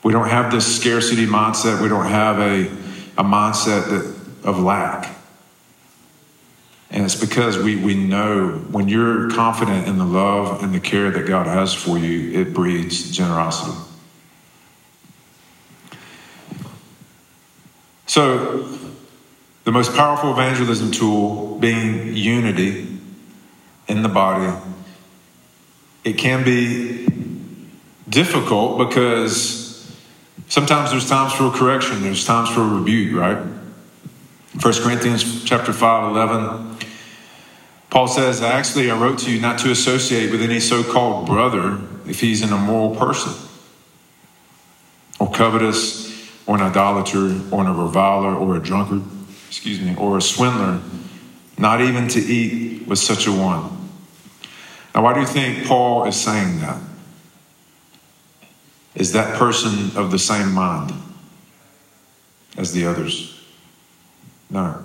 We 0.04 0.14
don't 0.14 0.30
have 0.30 0.52
this 0.52 0.80
scarcity 0.80 1.26
mindset. 1.26 1.82
We 1.82 1.90
don't 1.90 2.08
have 2.08 2.40
a, 2.40 2.68
a 3.18 3.24
mindset 3.24 3.90
that, 3.90 4.48
of 4.48 4.60
lack. 4.60 5.16
And 6.92 7.06
it's 7.06 7.16
because 7.16 7.58
we, 7.58 7.78
we 7.78 7.96
know 7.96 8.50
when 8.70 8.90
you're 8.90 9.32
confident 9.32 9.88
in 9.88 9.98
the 9.98 10.06
love 10.06 10.62
and 10.62 10.74
the 10.74 10.80
care 10.80 11.10
that 11.10 11.26
God 11.26 11.48
has 11.48 11.74
for 11.74 11.98
you, 11.98 12.38
it 12.38 12.54
breeds 12.54 13.10
generosity. 13.12 13.78
So, 18.08 18.68
the 19.64 19.72
most 19.72 19.96
powerful 19.96 20.34
evangelism 20.34 20.92
tool 20.92 21.58
being 21.60 22.14
unity 22.14 23.00
in 23.88 24.04
the 24.04 24.10
body, 24.10 24.54
it 26.04 26.18
can 26.18 26.44
be 26.44 27.08
difficult 28.10 28.90
because 28.90 29.96
sometimes 30.50 30.92
there's 30.92 31.08
times 31.08 31.32
for 31.32 31.52
correction, 31.52 32.02
there's 32.04 32.26
times 32.26 32.50
for 32.50 32.68
rebuke, 32.68 33.18
right? 33.18 33.38
1 33.38 34.74
Corinthians 34.84 35.46
chapter 35.46 35.72
5, 35.72 36.12
11. 36.12 36.71
Paul 37.92 38.08
says, 38.08 38.42
Actually, 38.42 38.90
I 38.90 38.98
wrote 38.98 39.20
to 39.20 39.32
you 39.32 39.40
not 39.40 39.60
to 39.60 39.70
associate 39.70 40.32
with 40.32 40.42
any 40.42 40.62
so 40.62 40.82
called 40.82 41.28
brother 41.28 41.80
if 42.08 42.22
he's 42.22 42.42
an 42.42 42.52
immoral 42.52 42.96
person, 42.96 43.34
or 45.20 45.30
covetous, 45.30 46.10
or 46.48 46.56
an 46.56 46.62
idolater, 46.62 47.40
or 47.52 47.68
a 47.68 47.74
reviler, 47.74 48.34
or 48.34 48.56
a 48.56 48.60
drunkard, 48.60 49.04
excuse 49.48 49.82
me, 49.82 49.94
or 49.98 50.18
a 50.18 50.22
swindler, 50.22 50.82
not 51.58 51.82
even 51.82 52.08
to 52.08 52.20
eat 52.20 52.88
with 52.88 52.98
such 52.98 53.28
a 53.28 53.32
one. 53.32 53.78
Now, 54.96 55.04
why 55.04 55.14
do 55.14 55.20
you 55.20 55.28
think 55.28 55.68
Paul 55.68 56.06
is 56.06 56.16
saying 56.16 56.62
that? 56.62 56.82
Is 58.96 59.12
that 59.12 59.38
person 59.38 59.98
of 59.98 60.12
the 60.12 60.20
same 60.20 60.54
mind 60.54 60.94
as 62.58 62.72
the 62.72 62.86
others? 62.86 63.38
No. 64.50 64.84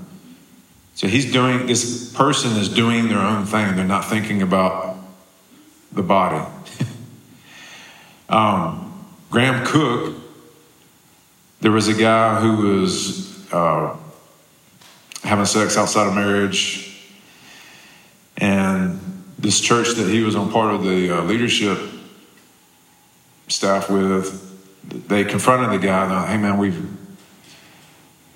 So 0.96 1.06
he's 1.08 1.30
doing, 1.30 1.66
this 1.66 2.10
person 2.14 2.52
is 2.52 2.70
doing 2.70 3.08
their 3.08 3.18
own 3.18 3.44
thing. 3.44 3.76
They're 3.76 3.84
not 3.84 4.06
thinking 4.06 4.40
about 4.40 4.96
the 5.92 6.02
body. 6.02 6.42
um, 8.30 9.06
Graham 9.30 9.66
Cooke, 9.66 10.16
there 11.60 11.70
was 11.70 11.88
a 11.88 11.92
guy 11.92 12.40
who 12.40 12.80
was 12.80 13.52
uh, 13.52 13.94
having 15.22 15.44
sex 15.44 15.76
outside 15.76 16.06
of 16.06 16.14
marriage, 16.14 16.98
and 18.38 18.98
this 19.38 19.60
church 19.60 19.96
that 19.96 20.08
he 20.08 20.22
was 20.22 20.34
on 20.34 20.50
part 20.50 20.74
of 20.74 20.82
the 20.82 21.10
uh, 21.10 21.22
leadership 21.24 21.78
staff 23.48 23.90
with, 23.90 24.42
they 25.08 25.24
confronted 25.24 25.78
the 25.78 25.86
guy. 25.86 26.10
Like, 26.10 26.30
hey 26.30 26.38
man, 26.38 26.56
we've 26.56 26.90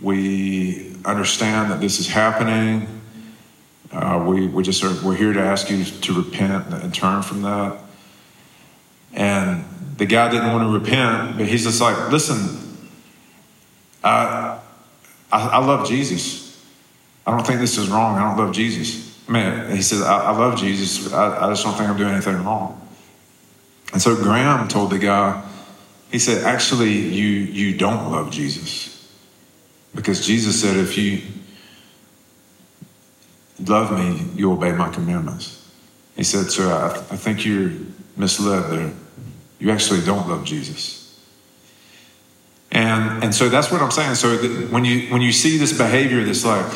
we 0.03 0.90
understand 1.05 1.71
that 1.71 1.81
this 1.81 2.01
is 2.01 2.09
happening. 2.09 3.01
Uh, 3.93 4.25
we, 4.27 4.47
we 4.47 4.63
just 4.63 4.85
are, 4.85 4.95
we're 5.05 5.17
here 5.17 5.33
to 5.33 5.41
ask 5.41 5.71
you 5.71 5.85
to 5.85 6.13
repent 6.15 6.73
and 6.73 6.95
turn 6.95 7.23
from 7.23 7.43
that. 7.43 7.79
And 9.13 9.65
the 9.97 10.07
guy 10.07 10.31
didn't 10.31 10.53
want 10.53 10.69
to 10.69 10.79
repent, 10.79 11.37
but 11.37 11.47
he's 11.47 11.65
just 11.65 11.81
like, 11.81 12.11
listen, 12.11 12.79
I, 14.03 14.61
I, 15.33 15.49
I 15.49 15.65
love 15.65 15.89
Jesus. 15.89 16.65
I 17.27 17.33
don't 17.33 17.47
think 17.47 17.61
this 17.61 17.77
is 17.77 17.89
wrong. 17.89 18.17
I 18.17 18.29
don't 18.29 18.39
love 18.39 18.55
Jesus. 18.55 19.19
I 19.29 19.33
mean, 19.33 19.77
he 19.77 19.83
says, 19.83 20.03
I, 20.03 20.27
I 20.27 20.37
love 20.37 20.59
Jesus. 20.59 21.13
I, 21.13 21.47
I 21.47 21.51
just 21.51 21.65
don't 21.65 21.75
think 21.75 21.89
I'm 21.89 21.97
doing 21.97 22.13
anything 22.13 22.43
wrong. 22.45 22.77
And 23.93 24.01
so 24.01 24.17
Graham 24.17 24.69
told 24.69 24.91
the 24.91 24.99
guy, 24.99 25.47
he 26.11 26.19
said, 26.19 26.45
actually, 26.45 26.93
you, 26.93 27.27
you 27.27 27.77
don't 27.77 28.11
love 28.11 28.31
Jesus. 28.31 28.90
Because 29.95 30.25
Jesus 30.25 30.61
said, 30.61 30.77
if 30.77 30.97
you 30.97 31.23
love 33.67 33.93
me, 33.93 34.27
you 34.35 34.53
obey 34.53 34.73
my 34.73 34.89
commandments. 34.91 35.69
He 36.17 36.25
said, 36.25 36.51
Sir, 36.51 36.71
I, 36.71 36.91
I 36.91 37.17
think 37.17 37.45
you're 37.45 37.73
misled 38.17 38.71
there. 38.71 38.93
You 39.59 39.71
actually 39.71 40.05
don't 40.05 40.29
love 40.29 40.45
Jesus. 40.45 41.01
And, 42.73 43.25
and 43.25 43.35
so 43.35 43.49
that's 43.49 43.71
what 43.71 43.83
I'm 43.83 43.91
saying. 43.91 44.15
So 44.15 44.37
when 44.69 44.85
you, 44.85 45.09
when 45.11 45.23
you 45.23 45.33
see 45.33 45.59
this 45.59 45.77
behavior 45.77 46.23
that's 46.25 46.45
like, 46.45 46.73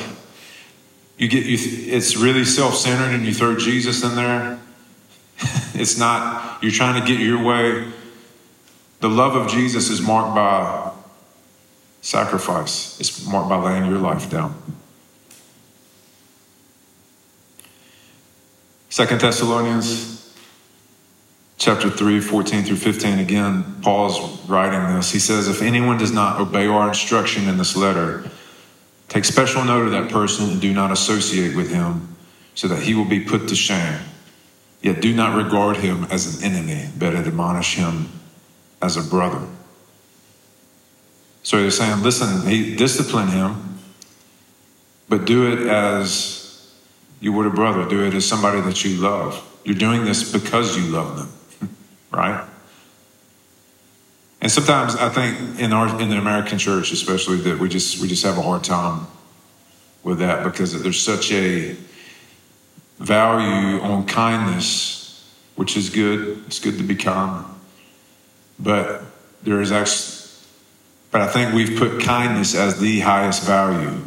you 1.16 1.28
get, 1.28 1.46
you, 1.46 1.56
it's 1.94 2.16
really 2.16 2.44
self-centered 2.44 3.14
and 3.14 3.24
you 3.24 3.32
throw 3.32 3.56
Jesus 3.56 4.02
in 4.02 4.16
there. 4.16 4.58
it's 5.74 5.96
not, 5.96 6.62
you're 6.62 6.72
trying 6.72 7.00
to 7.00 7.06
get 7.06 7.20
your 7.20 7.42
way. 7.42 7.86
The 9.00 9.08
love 9.08 9.36
of 9.36 9.48
Jesus 9.48 9.90
is 9.90 10.00
marked 10.00 10.34
by 10.34 10.90
sacrifice. 12.04 13.00
It's 13.00 13.26
marked 13.26 13.48
by 13.48 13.56
laying 13.56 13.90
your 13.90 13.98
life 13.98 14.28
down. 14.30 14.54
Second 18.90 19.22
Thessalonians 19.22 20.36
chapter 21.56 21.88
3, 21.88 22.20
14 22.20 22.62
through 22.64 22.76
15. 22.76 23.20
Again, 23.20 23.64
Paul's 23.80 24.46
writing 24.48 24.94
this. 24.94 25.10
He 25.12 25.18
says, 25.18 25.48
If 25.48 25.62
anyone 25.62 25.96
does 25.96 26.12
not 26.12 26.38
obey 26.38 26.66
our 26.66 26.88
instruction 26.88 27.48
in 27.48 27.56
this 27.56 27.74
letter, 27.74 28.30
take 29.08 29.24
special 29.24 29.64
note 29.64 29.86
of 29.86 29.92
that 29.92 30.10
person 30.10 30.50
and 30.50 30.60
do 30.60 30.74
not 30.74 30.92
associate 30.92 31.56
with 31.56 31.70
him, 31.70 32.14
so 32.54 32.68
that 32.68 32.82
he 32.82 32.94
will 32.94 33.06
be 33.06 33.20
put 33.20 33.48
to 33.48 33.56
shame. 33.56 33.98
Yet 34.82 35.00
do 35.00 35.14
not 35.14 35.42
regard 35.42 35.78
him 35.78 36.04
as 36.10 36.36
an 36.36 36.44
enemy, 36.52 36.90
but 36.98 37.14
admonish 37.14 37.76
him 37.76 38.10
as 38.82 38.98
a 38.98 39.02
brother. 39.02 39.48
So 41.44 41.60
they're 41.60 41.70
saying, 41.70 42.02
listen, 42.02 42.48
he 42.48 42.74
discipline 42.74 43.28
him, 43.28 43.78
but 45.10 45.26
do 45.26 45.52
it 45.52 45.68
as 45.68 46.72
you 47.20 47.34
would 47.34 47.46
a 47.46 47.50
brother. 47.50 47.86
Do 47.86 48.02
it 48.02 48.14
as 48.14 48.24
somebody 48.24 48.62
that 48.62 48.82
you 48.82 48.96
love. 48.96 49.42
You're 49.62 49.76
doing 49.76 50.06
this 50.06 50.32
because 50.32 50.76
you 50.76 50.84
love 50.84 51.18
them, 51.18 51.70
right? 52.10 52.48
And 54.40 54.50
sometimes 54.50 54.96
I 54.96 55.10
think 55.10 55.60
in 55.60 55.74
our 55.74 56.00
in 56.00 56.08
the 56.08 56.16
American 56.16 56.58
church, 56.58 56.92
especially, 56.92 57.36
that 57.38 57.58
we 57.58 57.68
just 57.68 58.00
we 58.00 58.08
just 58.08 58.24
have 58.24 58.38
a 58.38 58.42
hard 58.42 58.64
time 58.64 59.06
with 60.02 60.20
that 60.20 60.44
because 60.44 60.82
there's 60.82 61.00
such 61.00 61.30
a 61.30 61.76
value 62.98 63.80
on 63.82 64.06
kindness, 64.06 65.30
which 65.56 65.76
is 65.76 65.90
good. 65.90 66.42
It's 66.46 66.58
good 66.58 66.78
to 66.78 66.84
be 66.84 66.94
kind, 66.94 67.44
but 68.58 69.02
there 69.42 69.60
is 69.60 69.72
actually 69.72 70.13
but 71.14 71.22
I 71.22 71.28
think 71.28 71.54
we've 71.54 71.78
put 71.78 72.00
kindness 72.00 72.56
as 72.56 72.80
the 72.80 72.98
highest 72.98 73.44
value 73.44 74.02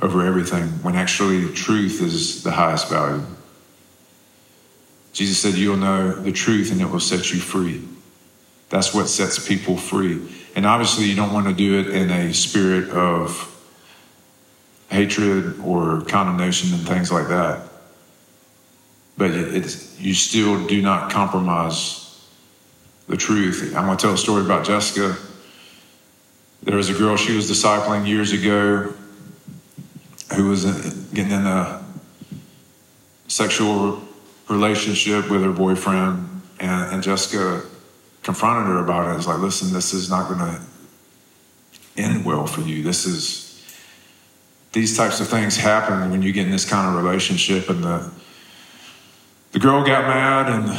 over 0.00 0.24
everything 0.24 0.68
when 0.82 0.96
actually 0.96 1.52
truth 1.52 2.00
is 2.00 2.42
the 2.42 2.50
highest 2.50 2.88
value. 2.88 3.22
Jesus 5.12 5.38
said, 5.38 5.52
You'll 5.52 5.76
know 5.76 6.12
the 6.12 6.32
truth 6.32 6.72
and 6.72 6.80
it 6.80 6.86
will 6.86 6.98
set 6.98 7.30
you 7.30 7.38
free. 7.38 7.86
That's 8.70 8.94
what 8.94 9.08
sets 9.10 9.46
people 9.46 9.76
free. 9.76 10.18
And 10.56 10.64
obviously, 10.64 11.04
you 11.04 11.14
don't 11.14 11.34
want 11.34 11.46
to 11.46 11.52
do 11.52 11.78
it 11.78 11.88
in 11.88 12.10
a 12.10 12.32
spirit 12.32 12.88
of 12.88 13.46
hatred 14.90 15.60
or 15.60 16.00
condemnation 16.06 16.72
and 16.72 16.88
things 16.88 17.12
like 17.12 17.28
that. 17.28 17.68
But 19.18 19.32
you 20.00 20.14
still 20.14 20.66
do 20.66 20.80
not 20.80 21.12
compromise 21.12 22.18
the 23.08 23.18
truth. 23.18 23.76
I'm 23.76 23.84
going 23.84 23.98
to 23.98 24.02
tell 24.02 24.14
a 24.14 24.16
story 24.16 24.42
about 24.42 24.64
Jessica. 24.64 25.18
There 26.62 26.76
was 26.76 26.90
a 26.90 26.94
girl 26.94 27.16
she 27.16 27.34
was 27.34 27.50
discipling 27.50 28.06
years 28.06 28.32
ago 28.32 28.92
who 30.36 30.48
was 30.48 30.66
uh, 30.66 30.94
getting 31.14 31.32
in 31.32 31.46
a 31.46 31.82
sexual 33.28 34.02
relationship 34.48 35.30
with 35.30 35.42
her 35.42 35.52
boyfriend, 35.52 36.42
and, 36.58 36.94
and 36.94 37.02
Jessica 37.02 37.62
confronted 38.22 38.66
her 38.66 38.78
about 38.78 39.10
it. 39.10 39.16
It's 39.16 39.26
like, 39.26 39.38
listen, 39.38 39.72
this 39.72 39.94
is 39.94 40.10
not 40.10 40.28
going 40.28 40.40
to 40.40 40.60
end 41.96 42.24
well 42.24 42.46
for 42.46 42.60
you. 42.60 42.82
This 42.82 43.06
is 43.06 43.46
these 44.72 44.96
types 44.96 45.20
of 45.20 45.28
things 45.28 45.56
happen 45.56 46.10
when 46.10 46.22
you 46.22 46.32
get 46.32 46.46
in 46.46 46.52
this 46.52 46.68
kind 46.68 46.88
of 46.88 47.02
relationship, 47.02 47.70
and 47.70 47.82
the 47.82 48.10
the 49.52 49.58
girl 49.58 49.82
got 49.84 50.06
mad, 50.06 50.48
and 50.48 50.78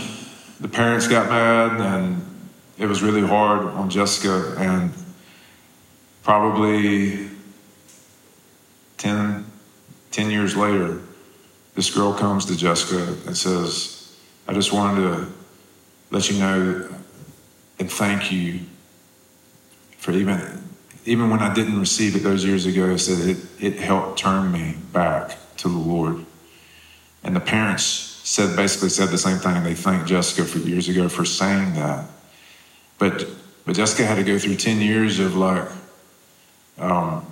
the 0.59 0.67
parents 0.67 1.07
got 1.07 1.27
mad, 1.27 1.81
and 1.81 2.25
it 2.77 2.85
was 2.85 3.01
really 3.01 3.21
hard 3.21 3.65
on 3.65 3.89
Jessica 3.89 4.55
and 4.57 4.93
Probably 6.23 7.29
10, 8.97 9.45
10 10.11 10.31
years 10.31 10.55
later, 10.55 11.01
this 11.75 11.93
girl 11.93 12.13
comes 12.13 12.45
to 12.45 12.55
Jessica 12.55 13.17
and 13.25 13.35
says, 13.35 14.15
I 14.47 14.53
just 14.53 14.73
wanted 14.73 15.01
to 15.01 15.27
let 16.11 16.29
you 16.29 16.39
know 16.39 16.89
and 17.79 17.91
thank 17.91 18.31
you 18.31 18.59
for 19.97 20.11
even 20.11 20.61
even 21.05 21.31
when 21.31 21.39
I 21.39 21.51
didn't 21.51 21.79
receive 21.79 22.15
it 22.15 22.19
those 22.19 22.45
years 22.45 22.67
ago, 22.67 22.93
I 22.93 22.97
said 22.97 23.27
it, 23.27 23.37
it 23.59 23.79
helped 23.79 24.19
turn 24.19 24.51
me 24.51 24.75
back 24.93 25.35
to 25.57 25.67
the 25.67 25.77
Lord. 25.77 26.23
And 27.23 27.35
the 27.35 27.39
parents 27.39 27.83
said 27.83 28.55
basically 28.55 28.89
said 28.89 29.09
the 29.09 29.17
same 29.17 29.37
thing. 29.37 29.63
They 29.63 29.73
thanked 29.73 30.07
Jessica 30.07 30.47
for 30.47 30.59
years 30.59 30.89
ago 30.89 31.09
for 31.09 31.25
saying 31.25 31.73
that. 31.73 32.05
But 32.99 33.25
but 33.65 33.75
Jessica 33.75 34.05
had 34.05 34.15
to 34.15 34.23
go 34.23 34.37
through 34.37 34.57
10 34.57 34.81
years 34.81 35.19
of 35.19 35.35
like 35.35 35.67
um, 36.81 37.25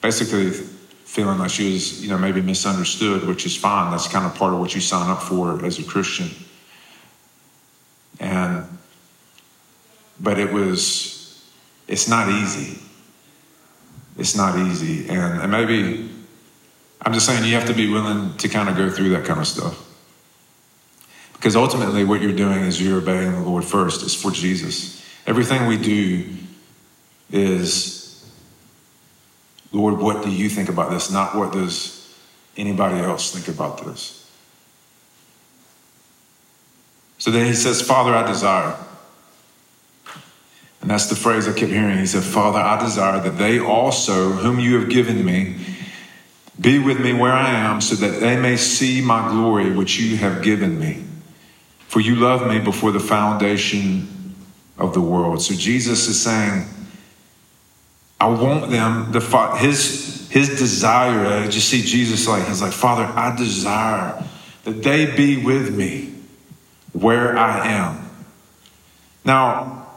basically 0.00 0.50
feeling 0.50 1.38
like 1.38 1.50
she 1.50 1.72
was, 1.72 2.02
you 2.02 2.10
know, 2.10 2.18
maybe 2.18 2.40
misunderstood, 2.40 3.26
which 3.26 3.44
is 3.46 3.56
fine. 3.56 3.90
That's 3.90 4.08
kind 4.08 4.24
of 4.24 4.34
part 4.34 4.54
of 4.54 4.60
what 4.60 4.74
you 4.74 4.80
sign 4.80 5.10
up 5.10 5.22
for 5.22 5.64
as 5.64 5.78
a 5.78 5.84
Christian. 5.84 6.30
And 8.20 8.66
but 10.20 10.38
it 10.38 10.52
was 10.52 11.42
it's 11.88 12.08
not 12.08 12.28
easy. 12.28 12.78
It's 14.18 14.36
not 14.36 14.58
easy. 14.58 15.08
And, 15.08 15.42
and 15.42 15.50
maybe 15.50 16.10
I'm 17.04 17.12
just 17.12 17.26
saying 17.26 17.44
you 17.44 17.54
have 17.54 17.66
to 17.66 17.74
be 17.74 17.90
willing 17.90 18.36
to 18.36 18.48
kind 18.48 18.68
of 18.68 18.76
go 18.76 18.88
through 18.88 19.10
that 19.10 19.24
kind 19.24 19.40
of 19.40 19.46
stuff. 19.46 19.88
Because 21.32 21.56
ultimately, 21.56 22.04
what 22.04 22.22
you're 22.22 22.32
doing 22.32 22.60
is 22.60 22.80
you're 22.80 22.98
obeying 22.98 23.32
the 23.32 23.40
Lord 23.40 23.64
first. 23.64 24.04
It's 24.04 24.14
for 24.14 24.30
Jesus. 24.30 25.04
Everything 25.26 25.66
we 25.66 25.76
do 25.76 26.24
is, 27.32 28.01
Lord, 29.72 29.98
what 29.98 30.22
do 30.22 30.30
you 30.30 30.48
think 30.48 30.68
about 30.68 30.90
this? 30.90 31.10
Not 31.10 31.34
what 31.34 31.52
does 31.52 32.02
anybody 32.56 32.98
else 33.00 33.32
think 33.32 33.48
about 33.54 33.84
this. 33.84 34.18
So 37.18 37.30
then 37.30 37.46
he 37.46 37.54
says, 37.54 37.80
Father, 37.80 38.14
I 38.14 38.26
desire. 38.26 38.76
And 40.80 40.90
that's 40.90 41.06
the 41.06 41.14
phrase 41.14 41.46
I 41.46 41.52
kept 41.52 41.70
hearing. 41.70 41.98
He 41.98 42.06
said, 42.06 42.24
Father, 42.24 42.58
I 42.58 42.80
desire 42.82 43.20
that 43.20 43.38
they 43.38 43.60
also, 43.60 44.30
whom 44.30 44.58
you 44.58 44.80
have 44.80 44.90
given 44.90 45.24
me, 45.24 45.56
be 46.60 46.78
with 46.78 47.00
me 47.00 47.12
where 47.12 47.32
I 47.32 47.50
am, 47.50 47.80
so 47.80 47.94
that 47.94 48.20
they 48.20 48.36
may 48.36 48.56
see 48.56 49.00
my 49.00 49.28
glory 49.28 49.70
which 49.70 49.98
you 49.98 50.16
have 50.16 50.42
given 50.42 50.78
me. 50.78 51.04
For 51.86 52.00
you 52.00 52.16
loved 52.16 52.48
me 52.48 52.58
before 52.58 52.90
the 52.90 53.00
foundation 53.00 54.34
of 54.76 54.92
the 54.92 55.00
world. 55.00 55.40
So 55.42 55.54
Jesus 55.54 56.08
is 56.08 56.20
saying, 56.20 56.66
I 58.22 58.26
want 58.28 58.70
them, 58.70 59.10
the 59.10 59.20
his 59.58 60.28
his 60.30 60.48
desire, 60.50 61.26
I 61.26 61.48
just 61.48 61.68
see 61.68 61.82
Jesus 61.82 62.28
like, 62.28 62.46
he's 62.46 62.62
like, 62.62 62.72
Father, 62.72 63.02
I 63.04 63.34
desire 63.36 64.24
that 64.62 64.82
they 64.82 65.14
be 65.14 65.44
with 65.44 65.76
me 65.76 66.14
where 66.92 67.36
I 67.36 67.66
am. 67.66 68.08
Now, 69.24 69.88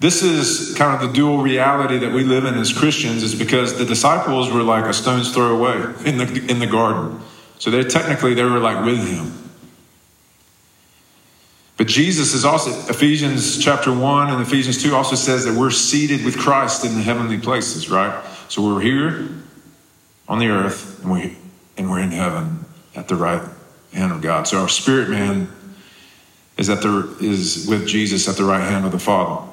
this 0.00 0.24
is 0.24 0.74
kind 0.74 1.00
of 1.00 1.08
the 1.08 1.14
dual 1.14 1.38
reality 1.38 1.96
that 1.98 2.12
we 2.12 2.24
live 2.24 2.44
in 2.44 2.54
as 2.54 2.72
Christians, 2.72 3.22
is 3.22 3.36
because 3.36 3.78
the 3.78 3.84
disciples 3.84 4.50
were 4.50 4.64
like 4.64 4.84
a 4.84 4.92
stone's 4.92 5.32
throw 5.32 5.56
away 5.56 5.76
in 6.04 6.18
the, 6.18 6.46
in 6.50 6.58
the 6.58 6.66
garden. 6.66 7.20
So 7.60 7.70
they 7.70 7.84
technically 7.84 8.34
they 8.34 8.42
were 8.42 8.58
like 8.58 8.84
with 8.84 9.06
him. 9.08 9.49
But 11.80 11.86
Jesus 11.86 12.34
is 12.34 12.44
also, 12.44 12.72
Ephesians 12.90 13.56
chapter 13.56 13.90
1 13.90 14.30
and 14.30 14.42
Ephesians 14.42 14.82
2 14.82 14.94
also 14.94 15.16
says 15.16 15.46
that 15.46 15.54
we're 15.54 15.70
seated 15.70 16.26
with 16.26 16.36
Christ 16.36 16.84
in 16.84 16.94
the 16.94 17.00
heavenly 17.00 17.38
places, 17.38 17.88
right? 17.88 18.22
So 18.48 18.62
we're 18.62 18.82
here 18.82 19.30
on 20.28 20.38
the 20.38 20.48
earth 20.48 21.02
and, 21.02 21.10
we, 21.10 21.38
and 21.78 21.90
we're 21.90 22.00
in 22.00 22.10
heaven 22.10 22.66
at 22.94 23.08
the 23.08 23.16
right 23.16 23.40
hand 23.94 24.12
of 24.12 24.20
God. 24.20 24.46
So 24.46 24.60
our 24.60 24.68
spirit 24.68 25.08
man 25.08 25.48
is, 26.58 26.68
at 26.68 26.82
the, 26.82 27.16
is 27.18 27.66
with 27.66 27.88
Jesus 27.88 28.28
at 28.28 28.36
the 28.36 28.44
right 28.44 28.60
hand 28.60 28.84
of 28.84 28.92
the 28.92 28.98
Father. 28.98 29.50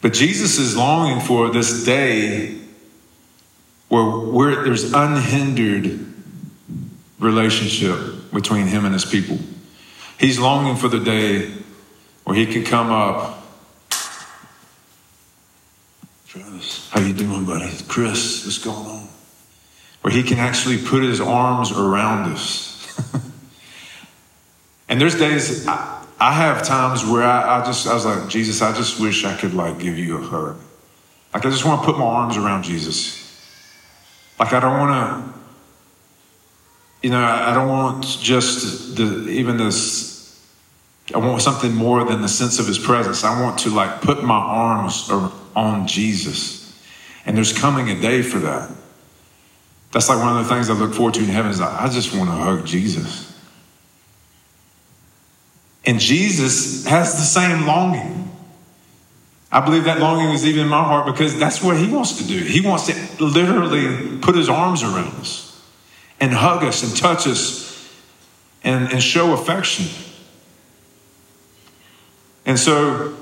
But 0.00 0.12
Jesus 0.12 0.58
is 0.58 0.76
longing 0.76 1.20
for 1.20 1.52
this 1.52 1.84
day 1.84 2.58
where, 3.88 4.10
where 4.10 4.64
there's 4.64 4.92
unhindered 4.92 6.04
relationship 7.20 8.32
between 8.32 8.66
him 8.66 8.84
and 8.84 8.92
his 8.92 9.04
people. 9.04 9.38
He's 10.20 10.38
longing 10.38 10.76
for 10.76 10.88
the 10.88 11.00
day 11.00 11.50
where 12.24 12.36
he 12.36 12.44
can 12.44 12.62
come 12.62 12.90
up. 12.90 13.42
Travis, 16.28 16.90
how 16.90 17.00
you 17.00 17.14
doing, 17.14 17.46
buddy? 17.46 17.72
Chris, 17.88 18.44
what's 18.44 18.58
going 18.58 18.86
on? 18.86 19.08
Where 20.02 20.12
he 20.12 20.22
can 20.22 20.36
actually 20.36 20.76
put 20.76 21.02
his 21.02 21.22
arms 21.22 21.72
around 21.72 22.30
us. 22.30 23.00
and 24.90 25.00
there's 25.00 25.18
days 25.18 25.66
I, 25.66 26.04
I 26.20 26.34
have 26.34 26.66
times 26.66 27.02
where 27.02 27.22
I, 27.22 27.62
I, 27.62 27.64
just 27.64 27.86
I 27.86 27.94
was 27.94 28.04
like, 28.04 28.28
Jesus, 28.28 28.60
I 28.60 28.76
just 28.76 29.00
wish 29.00 29.24
I 29.24 29.34
could 29.34 29.54
like 29.54 29.78
give 29.78 29.96
you 29.96 30.18
a 30.18 30.20
hug. 30.20 30.60
Like 31.32 31.46
I 31.46 31.48
just 31.48 31.64
want 31.64 31.80
to 31.80 31.86
put 31.86 31.98
my 31.98 32.04
arms 32.04 32.36
around 32.36 32.64
Jesus. 32.64 33.16
Like 34.38 34.52
I 34.52 34.60
don't 34.60 34.78
want 34.78 35.32
to, 35.32 35.40
you 37.02 37.08
know, 37.08 37.24
I 37.24 37.54
don't 37.54 37.68
want 37.68 38.04
just 38.04 38.96
the 38.96 39.26
even 39.30 39.56
this. 39.56 40.09
I 41.14 41.18
want 41.18 41.42
something 41.42 41.74
more 41.74 42.04
than 42.04 42.22
the 42.22 42.28
sense 42.28 42.58
of 42.58 42.66
His 42.66 42.78
presence. 42.78 43.24
I 43.24 43.40
want 43.40 43.60
to 43.60 43.70
like 43.70 44.00
put 44.00 44.22
my 44.22 44.38
arms 44.38 45.10
on 45.56 45.86
Jesus, 45.86 46.80
and 47.26 47.36
there's 47.36 47.52
coming 47.52 47.90
a 47.90 48.00
day 48.00 48.22
for 48.22 48.38
that. 48.40 48.70
That's 49.92 50.08
like 50.08 50.18
one 50.18 50.36
of 50.36 50.46
the 50.46 50.54
things 50.54 50.70
I 50.70 50.74
look 50.74 50.94
forward 50.94 51.14
to 51.14 51.20
in 51.20 51.26
heaven. 51.26 51.50
Is 51.50 51.60
I 51.60 51.88
just 51.88 52.14
want 52.14 52.30
to 52.30 52.36
hug 52.36 52.66
Jesus. 52.66 53.26
And 55.84 55.98
Jesus 55.98 56.86
has 56.86 57.14
the 57.14 57.22
same 57.22 57.66
longing. 57.66 58.30
I 59.52 59.60
believe 59.64 59.84
that 59.84 59.98
longing 59.98 60.30
is 60.30 60.46
even 60.46 60.62
in 60.62 60.68
my 60.68 60.82
heart 60.82 61.06
because 61.06 61.36
that's 61.38 61.62
what 61.62 61.76
he 61.76 61.90
wants 61.90 62.18
to 62.18 62.24
do. 62.24 62.38
He 62.38 62.60
wants 62.60 62.86
to 62.86 63.24
literally 63.24 64.18
put 64.18 64.36
his 64.36 64.48
arms 64.48 64.82
around 64.82 65.14
us 65.16 65.60
and 66.20 66.32
hug 66.32 66.62
us 66.62 66.84
and 66.84 66.96
touch 66.96 67.26
us 67.26 67.90
and, 68.62 68.92
and 68.92 69.02
show 69.02 69.32
affection. 69.32 69.86
And 72.50 72.58
so 72.58 73.16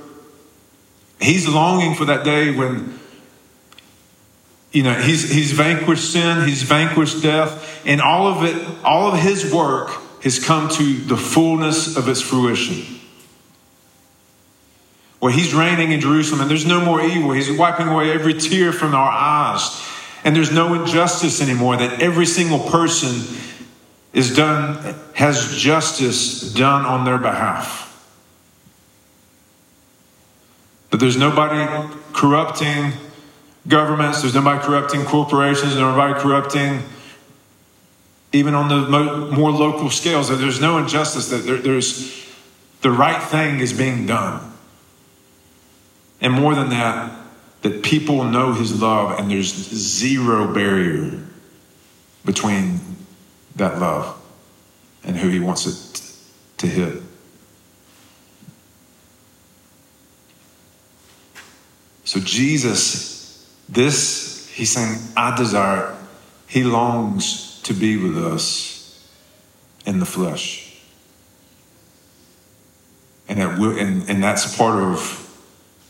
he's 1.20 1.46
longing 1.46 1.94
for 1.94 2.06
that 2.06 2.24
day 2.24 2.50
when 2.50 2.98
you 4.72 4.82
know 4.82 4.94
he's 4.94 5.30
he's 5.30 5.52
vanquished 5.52 6.12
sin, 6.12 6.48
he's 6.48 6.62
vanquished 6.62 7.22
death, 7.22 7.82
and 7.84 8.00
all 8.00 8.26
of 8.26 8.42
it, 8.42 8.56
all 8.82 9.12
of 9.12 9.20
his 9.20 9.52
work 9.52 9.90
has 10.22 10.42
come 10.42 10.70
to 10.70 10.94
the 11.00 11.16
fullness 11.18 11.94
of 11.94 12.08
its 12.08 12.22
fruition. 12.22 13.00
Where 15.18 15.30
he's 15.30 15.52
reigning 15.52 15.92
in 15.92 16.00
Jerusalem 16.00 16.40
and 16.40 16.50
there's 16.50 16.64
no 16.64 16.82
more 16.82 17.02
evil. 17.02 17.32
He's 17.32 17.52
wiping 17.52 17.88
away 17.88 18.10
every 18.10 18.32
tear 18.32 18.72
from 18.72 18.94
our 18.94 19.10
eyes. 19.10 19.78
And 20.24 20.34
there's 20.34 20.52
no 20.52 20.72
injustice 20.72 21.42
anymore, 21.42 21.76
that 21.76 22.00
every 22.00 22.24
single 22.24 22.60
person 22.60 23.36
is 24.14 24.34
done, 24.34 24.94
has 25.12 25.54
justice 25.54 26.50
done 26.54 26.86
on 26.86 27.04
their 27.04 27.18
behalf. 27.18 27.87
That 30.90 30.98
there's 30.98 31.16
nobody 31.16 31.94
corrupting 32.12 32.92
governments, 33.66 34.22
there's 34.22 34.34
nobody 34.34 34.64
corrupting 34.64 35.04
corporations, 35.04 35.74
there's 35.74 35.76
nobody 35.76 36.18
corrupting 36.18 36.82
even 38.32 38.54
on 38.54 38.68
the 38.68 39.34
more 39.34 39.50
local 39.50 39.90
scales, 39.90 40.28
that 40.28 40.36
there's 40.36 40.60
no 40.60 40.78
injustice, 40.78 41.30
that 41.30 41.38
there, 41.38 41.56
there's 41.56 42.26
the 42.82 42.90
right 42.90 43.22
thing 43.22 43.60
is 43.60 43.72
being 43.72 44.06
done. 44.06 44.52
And 46.20 46.32
more 46.32 46.54
than 46.54 46.70
that, 46.70 47.12
that 47.62 47.82
people 47.82 48.24
know 48.24 48.52
his 48.52 48.80
love 48.80 49.18
and 49.18 49.30
there's 49.30 49.52
zero 49.52 50.52
barrier 50.52 51.18
between 52.24 52.80
that 53.56 53.78
love 53.78 54.20
and 55.04 55.16
who 55.16 55.28
he 55.28 55.40
wants 55.40 55.66
it 55.66 56.02
to 56.58 56.66
hit. 56.66 57.02
So, 62.08 62.20
Jesus, 62.20 63.46
this, 63.68 64.48
he's 64.48 64.70
saying, 64.70 64.98
I 65.14 65.36
desire, 65.36 65.94
he 66.46 66.64
longs 66.64 67.60
to 67.64 67.74
be 67.74 67.98
with 67.98 68.16
us 68.16 69.06
in 69.84 69.98
the 69.98 70.06
flesh. 70.06 70.80
And, 73.28 73.38
and, 73.38 74.08
and 74.08 74.22
that's 74.22 74.56
part 74.56 74.82
of 74.82 75.26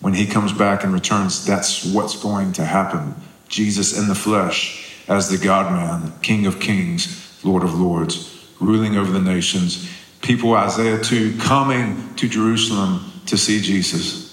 when 0.01 0.13
he 0.13 0.27
comes 0.27 0.53
back 0.53 0.83
and 0.83 0.93
returns, 0.93 1.47
that's 1.47 1.85
what's 1.85 2.21
going 2.21 2.53
to 2.55 2.65
happen. 2.65 3.15
Jesus 3.47 3.97
in 3.97 4.09
the 4.09 4.17
flesh 4.17 4.93
as 5.07 5.31
the 5.31 5.39
God 5.39 5.71
man, 5.71 6.15
King 6.21 6.47
of 6.47 6.59
kings, 6.59 7.39
Lord 7.45 7.63
of 7.63 7.79
lords, 7.79 8.45
ruling 8.59 8.97
over 8.97 9.13
the 9.13 9.23
nations. 9.23 9.89
People, 10.21 10.55
Isaiah 10.55 11.01
2, 11.01 11.39
coming 11.39 12.13
to 12.17 12.29
Jerusalem 12.29 13.05
to 13.27 13.39
see 13.39 13.61
Jesus. 13.61 14.28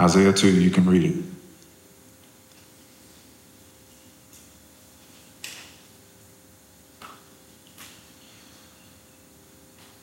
Isaiah 0.00 0.32
2, 0.32 0.58
you 0.58 0.70
can 0.70 0.86
read 0.86 1.04
it. 1.04 1.24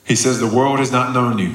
He 0.06 0.16
says, 0.16 0.40
The 0.40 0.48
world 0.48 0.78
has 0.78 0.92
not 0.92 1.14
known 1.14 1.40
you. 1.40 1.52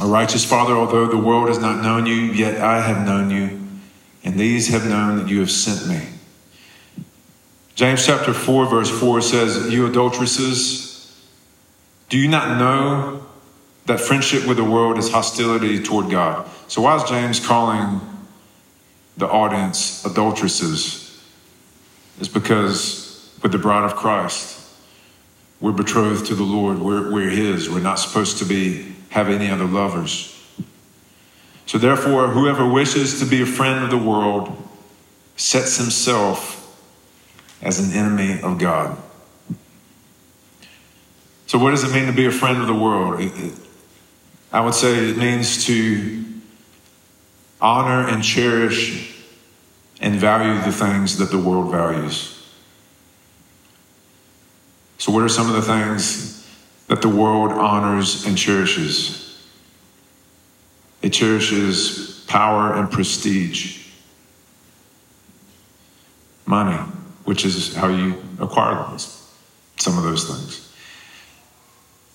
A 0.00 0.06
righteous 0.06 0.44
Father, 0.44 0.74
although 0.74 1.06
the 1.06 1.16
world 1.16 1.48
has 1.48 1.58
not 1.58 1.82
known 1.82 2.04
you, 2.04 2.14
yet 2.14 2.60
I 2.60 2.82
have 2.82 3.06
known 3.06 3.30
you, 3.30 3.58
and 4.22 4.38
these 4.38 4.68
have 4.68 4.86
known 4.86 5.16
that 5.16 5.28
you 5.28 5.40
have 5.40 5.50
sent 5.50 5.88
me. 5.88 6.08
James 7.74 8.04
chapter 8.04 8.34
4, 8.34 8.66
verse 8.66 8.90
4 8.90 9.22
says, 9.22 9.72
You 9.72 9.86
adulteresses, 9.86 11.22
Do 12.10 12.18
you 12.18 12.28
not 12.28 12.58
know 12.58 13.26
that 13.86 14.00
friendship 14.00 14.46
with 14.46 14.56
the 14.56 14.64
world 14.64 14.98
is 14.98 15.10
hostility 15.10 15.82
toward 15.82 16.10
God? 16.10 16.48
So, 16.68 16.82
why 16.82 16.96
is 16.96 17.04
James 17.04 17.44
calling 17.44 18.00
the 19.16 19.28
audience 19.28 20.04
adulteresses? 20.04 21.22
It's 22.18 22.28
because 22.28 23.36
with 23.42 23.52
the 23.52 23.58
bride 23.58 23.84
of 23.84 23.96
Christ, 23.96 24.60
we're 25.60 25.72
betrothed 25.72 26.26
to 26.26 26.34
the 26.34 26.42
Lord. 26.42 26.78
We're, 26.78 27.12
we're 27.12 27.30
His. 27.30 27.68
We're 27.68 27.80
not 27.80 27.98
supposed 27.98 28.38
to 28.38 28.44
be 28.44 28.94
have 29.10 29.28
any 29.28 29.50
other 29.50 29.64
lovers. 29.64 30.28
So, 31.66 31.78
therefore, 31.78 32.28
whoever 32.28 32.68
wishes 32.68 33.20
to 33.20 33.26
be 33.26 33.42
a 33.42 33.46
friend 33.46 33.84
of 33.84 33.90
the 33.90 33.98
world 33.98 34.56
sets 35.36 35.76
himself 35.76 36.58
as 37.62 37.78
an 37.78 37.96
enemy 37.96 38.40
of 38.42 38.58
God. 38.58 38.98
So, 41.46 41.58
what 41.58 41.70
does 41.70 41.84
it 41.84 41.94
mean 41.94 42.06
to 42.06 42.12
be 42.12 42.26
a 42.26 42.30
friend 42.32 42.60
of 42.60 42.66
the 42.66 42.74
world? 42.74 43.20
It, 43.20 43.32
it, 43.36 43.54
I 44.52 44.60
would 44.60 44.74
say 44.74 45.08
it 45.08 45.16
means 45.16 45.64
to 45.64 46.24
honor 47.60 48.06
and 48.06 48.22
cherish 48.22 49.16
and 50.00 50.16
value 50.16 50.60
the 50.62 50.72
things 50.72 51.16
that 51.18 51.30
the 51.30 51.38
world 51.38 51.70
values. 51.70 52.38
So, 54.98 55.10
what 55.10 55.22
are 55.22 55.28
some 55.28 55.48
of 55.48 55.54
the 55.54 55.62
things 55.62 56.46
that 56.88 57.00
the 57.00 57.08
world 57.08 57.52
honors 57.52 58.26
and 58.26 58.36
cherishes? 58.36 59.20
It 61.00 61.10
cherishes 61.12 62.24
power 62.28 62.74
and 62.74 62.90
prestige, 62.90 63.88
money, 66.46 66.76
which 67.24 67.44
is 67.44 67.74
how 67.74 67.88
you 67.88 68.22
acquire 68.38 68.74
those, 68.90 69.28
some 69.78 69.96
of 69.96 70.04
those 70.04 70.28
things. 70.28 70.71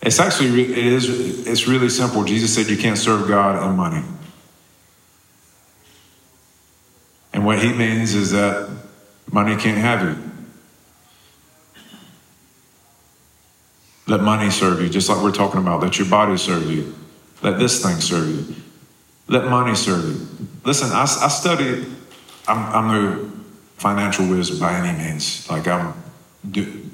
It's 0.02 0.20
actually 0.20 0.64
it 0.64 0.78
is 0.78 1.48
it's 1.48 1.68
really 1.68 1.89
simple. 1.89 2.24
Jesus 2.24 2.54
said 2.54 2.68
you 2.68 2.78
can't 2.78 2.98
serve 2.98 3.28
God 3.28 3.62
and 3.62 3.76
money. 3.76 4.04
And 7.34 7.45
what 7.45 7.60
he 7.60 7.74
means 7.74 8.16
is 8.16 8.32
that 8.32 8.70
money 9.32 9.56
can't 9.56 9.78
have 9.78 10.02
you. 10.04 10.28
Let 14.08 14.22
money 14.22 14.50
serve 14.50 14.82
you, 14.82 14.89
just 14.89 15.10
like 15.10 15.22
we're 15.22 15.34
talking 15.34 15.60
about. 15.60 15.82
Let 15.82 16.00
your 16.00 16.08
body 16.08 16.38
serve 16.38 16.72
you. 16.72 16.95
Let 17.43 17.60
this 17.60 17.84
thing 17.84 17.98
serve 17.98 18.28
you. 18.30 18.56
Let 19.28 19.45
money 19.45 19.76
serve 19.76 20.06
you. 20.06 20.48
Listen, 20.64 20.89
I, 20.91 21.02
I 21.02 21.28
study, 21.28 21.86
I'm, 22.48 22.76
I'm 22.76 22.88
no 22.88 23.32
financial 23.76 24.28
wizard 24.28 24.60
by 24.60 24.74
any 24.74 24.98
means. 24.98 25.48
Like, 25.50 25.68
I'm, 25.68 25.93
do, 26.50 26.89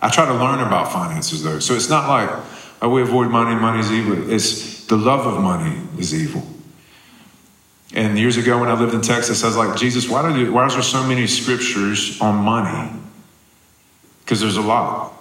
I 0.00 0.08
try 0.10 0.26
to 0.26 0.34
learn 0.34 0.60
about 0.60 0.92
finances 0.92 1.42
though. 1.42 1.58
So 1.58 1.74
it's 1.74 1.88
not 1.88 2.08
like, 2.08 2.30
oh, 2.80 2.88
we 2.88 3.02
avoid 3.02 3.30
money, 3.30 3.58
money's 3.58 3.90
evil. 3.90 4.30
It's 4.30 4.86
the 4.86 4.96
love 4.96 5.26
of 5.26 5.42
money 5.42 5.80
is 5.98 6.14
evil. 6.14 6.46
And 7.94 8.18
years 8.18 8.36
ago 8.36 8.58
when 8.60 8.68
I 8.68 8.78
lived 8.78 8.94
in 8.94 9.00
Texas, 9.00 9.42
I 9.42 9.46
was 9.46 9.56
like, 9.56 9.76
Jesus, 9.76 10.08
why, 10.08 10.32
do 10.32 10.52
why 10.52 10.66
is 10.66 10.74
there 10.74 10.82
so 10.82 11.02
many 11.04 11.26
scriptures 11.26 12.20
on 12.20 12.36
money? 12.36 12.92
Because 14.20 14.40
there's 14.40 14.56
a 14.56 14.62
lot. 14.62 15.12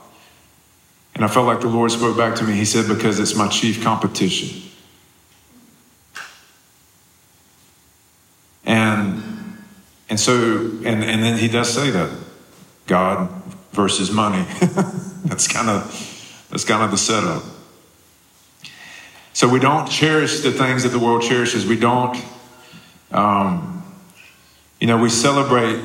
And 1.15 1.25
I 1.25 1.27
felt 1.27 1.47
like 1.47 1.61
the 1.61 1.69
Lord 1.69 1.91
spoke 1.91 2.15
back 2.15 2.35
to 2.35 2.43
me. 2.43 2.53
He 2.53 2.65
said, 2.65 2.87
because 2.87 3.19
it's 3.19 3.35
my 3.35 3.47
chief 3.47 3.81
competition. 3.83 4.61
And 8.65 9.23
and 10.09 10.19
so 10.19 10.33
and, 10.85 11.03
and 11.03 11.23
then 11.23 11.37
he 11.39 11.47
does 11.47 11.73
say 11.73 11.89
that. 11.89 12.15
God 12.85 13.36
versus 13.71 14.11
money. 14.11 14.45
that's 15.25 15.47
kind 15.47 15.69
of 15.69 16.47
that's 16.49 16.63
kind 16.63 16.83
of 16.83 16.91
the 16.91 16.97
setup. 16.97 17.43
So 19.33 19.47
we 19.47 19.59
don't 19.59 19.87
cherish 19.87 20.39
the 20.39 20.51
things 20.51 20.83
that 20.83 20.89
the 20.89 20.99
world 20.99 21.21
cherishes. 21.21 21.65
We 21.65 21.77
don't, 21.77 22.17
um, 23.11 23.83
you 24.79 24.87
know, 24.87 24.97
we 24.97 25.09
celebrate 25.09 25.79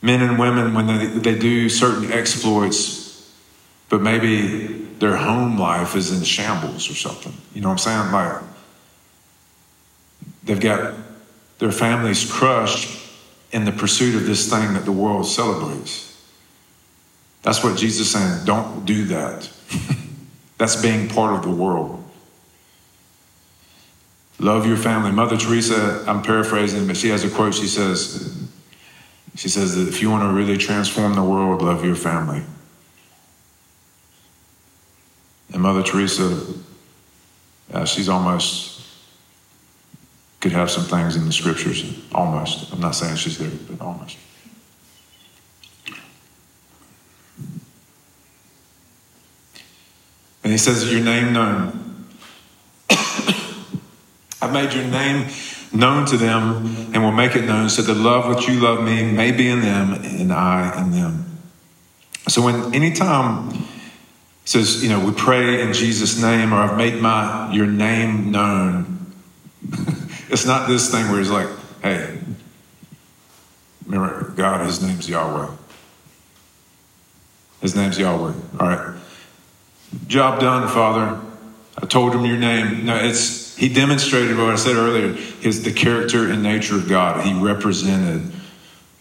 men 0.00 0.22
and 0.22 0.38
women 0.38 0.72
when 0.72 0.86
they, 0.86 1.06
they 1.06 1.38
do 1.38 1.68
certain 1.68 2.12
exploits, 2.12 3.30
but 3.90 4.00
maybe 4.00 4.66
their 5.00 5.16
home 5.16 5.58
life 5.58 5.96
is 5.96 6.16
in 6.16 6.24
shambles 6.24 6.90
or 6.90 6.94
something. 6.94 7.34
You 7.52 7.60
know 7.60 7.68
what 7.68 7.86
I'm 7.86 8.10
saying? 8.10 8.12
Like 8.12 8.42
they've 10.44 10.60
got 10.60 10.94
their 11.58 11.72
families 11.72 12.30
crushed 12.30 13.02
in 13.52 13.64
the 13.64 13.72
pursuit 13.72 14.14
of 14.14 14.26
this 14.26 14.48
thing 14.48 14.72
that 14.74 14.84
the 14.84 14.92
world 14.92 15.26
celebrates. 15.26 16.13
That's 17.44 17.62
what 17.62 17.78
Jesus 17.78 18.06
is 18.06 18.12
saying. 18.12 18.44
Don't 18.44 18.84
do 18.84 19.04
that. 19.06 19.48
That's 20.58 20.80
being 20.80 21.08
part 21.08 21.34
of 21.34 21.42
the 21.42 21.50
world. 21.50 22.02
Love 24.40 24.66
your 24.66 24.76
family. 24.76 25.12
Mother 25.12 25.36
Teresa, 25.36 26.04
I'm 26.08 26.22
paraphrasing, 26.22 26.86
but 26.86 26.96
she 26.96 27.10
has 27.10 27.22
a 27.22 27.30
quote. 27.30 27.54
She 27.54 27.68
says, 27.68 28.42
she 29.36 29.48
says 29.48 29.76
that 29.76 29.86
if 29.86 30.02
you 30.02 30.10
want 30.10 30.24
to 30.24 30.32
really 30.32 30.56
transform 30.56 31.14
the 31.14 31.22
world, 31.22 31.62
love 31.62 31.84
your 31.84 31.94
family. 31.94 32.42
And 35.52 35.62
Mother 35.62 35.82
Teresa, 35.82 36.44
uh, 37.72 37.84
she's 37.84 38.08
almost 38.08 38.74
could 40.40 40.52
have 40.52 40.70
some 40.70 40.84
things 40.84 41.16
in 41.16 41.24
the 41.24 41.32
scriptures. 41.32 41.84
Almost. 42.12 42.70
I'm 42.72 42.80
not 42.80 42.94
saying 42.94 43.16
she's 43.16 43.38
there, 43.38 43.50
but 43.68 43.82
almost. 43.82 44.18
And 50.44 50.52
he 50.52 50.58
says, 50.58 50.92
Your 50.92 51.02
name 51.02 51.32
known. 51.32 52.06
I've 52.90 54.52
made 54.52 54.74
your 54.74 54.84
name 54.84 55.28
known 55.72 56.04
to 56.06 56.18
them 56.18 56.66
and 56.92 57.02
will 57.02 57.12
make 57.12 57.34
it 57.34 57.46
known 57.46 57.70
so 57.70 57.80
the 57.82 57.94
love 57.94 58.28
which 58.28 58.46
you 58.46 58.60
love 58.60 58.84
me 58.84 59.10
may 59.10 59.32
be 59.32 59.48
in 59.48 59.60
them 59.60 59.94
and 59.94 60.32
I 60.32 60.80
in 60.80 60.92
them. 60.92 61.40
So 62.28 62.42
when 62.42 62.74
anytime 62.74 63.48
it 63.54 63.58
says, 64.44 64.82
you 64.82 64.90
know, 64.90 65.04
we 65.04 65.12
pray 65.12 65.62
in 65.62 65.72
Jesus' 65.72 66.20
name 66.20 66.52
or 66.52 66.58
I've 66.58 66.76
made 66.76 67.00
my 67.00 67.52
your 67.52 67.66
name 67.66 68.30
known, 68.30 69.14
it's 70.28 70.44
not 70.44 70.68
this 70.68 70.90
thing 70.90 71.08
where 71.10 71.18
he's 71.18 71.30
like, 71.30 71.48
hey, 71.82 72.18
remember 73.86 74.30
God, 74.36 74.64
his 74.66 74.82
name's 74.82 75.08
Yahweh. 75.08 75.50
His 77.62 77.74
name's 77.74 77.98
Yahweh. 77.98 78.34
All 78.60 78.68
right. 78.68 78.94
Job 80.06 80.40
done, 80.40 80.68
Father. 80.68 81.20
I 81.76 81.86
told 81.86 82.14
him 82.14 82.24
your 82.24 82.36
name. 82.36 82.86
No, 82.86 82.96
it's 82.96 83.56
he 83.56 83.68
demonstrated 83.68 84.36
what 84.36 84.48
I 84.48 84.56
said 84.56 84.76
earlier, 84.76 85.12
his 85.12 85.62
the 85.62 85.72
character 85.72 86.30
and 86.30 86.42
nature 86.42 86.76
of 86.76 86.88
God. 86.88 87.24
He 87.24 87.32
represented 87.32 88.32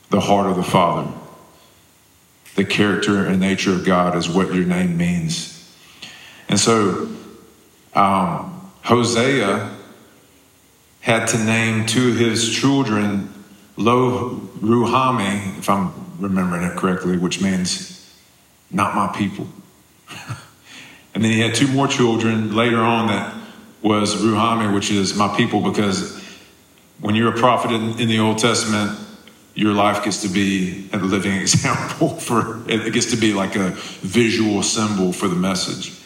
the 0.09 0.19
heart 0.19 0.47
of 0.47 0.55
the 0.55 0.63
Father. 0.63 1.11
The 2.55 2.65
character 2.65 3.25
and 3.25 3.39
nature 3.39 3.73
of 3.73 3.83
God 3.83 4.15
is 4.15 4.29
what 4.29 4.53
your 4.53 4.65
name 4.65 4.95
means. 4.95 5.49
And 6.49 6.59
so 6.59 7.09
um, 7.95 8.71
Hosea 8.83 9.75
had 11.01 11.25
to 11.29 11.43
name 11.43 11.85
two 11.85 12.09
of 12.09 12.17
his 12.17 12.49
children 12.53 13.33
Lo 13.75 14.39
Ruhami, 14.59 15.57
if 15.57 15.67
I'm 15.69 15.91
remembering 16.19 16.63
it 16.63 16.77
correctly, 16.77 17.17
which 17.17 17.41
means 17.41 18.13
not 18.69 18.95
my 18.95 19.07
people. 19.07 19.47
And 21.13 21.23
then 21.23 21.31
he 21.31 21.39
had 21.39 21.55
two 21.55 21.67
more 21.67 21.87
children 21.87 22.55
later 22.55 22.79
on 22.79 23.07
that 23.07 23.33
was 23.81 24.15
Ruhami, 24.15 24.73
which 24.73 24.89
is 24.89 25.15
my 25.15 25.35
people, 25.35 25.61
because 25.61 26.19
when 26.99 27.15
you're 27.15 27.33
a 27.33 27.37
prophet 27.37 27.71
in, 27.71 27.99
in 27.99 28.07
the 28.07 28.19
Old 28.19 28.39
Testament, 28.39 28.97
your 29.55 29.73
life 29.73 30.03
gets 30.03 30.21
to 30.23 30.29
be 30.29 30.89
a 30.93 30.97
living 30.97 31.33
example 31.41 32.09
for 32.09 32.67
it 32.69 32.91
gets 32.93 33.11
to 33.11 33.17
be 33.17 33.33
like 33.33 33.55
a 33.55 33.69
visual 34.01 34.63
symbol 34.63 35.13
for 35.13 35.27
the 35.27 35.35
message. 35.35 35.99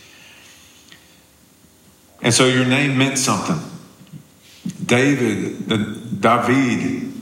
And 2.21 2.33
so 2.33 2.47
your 2.47 2.65
name 2.65 2.97
meant 2.97 3.17
something. 3.17 3.59
David, 4.85 5.69
the 5.69 5.77
David 5.77 7.13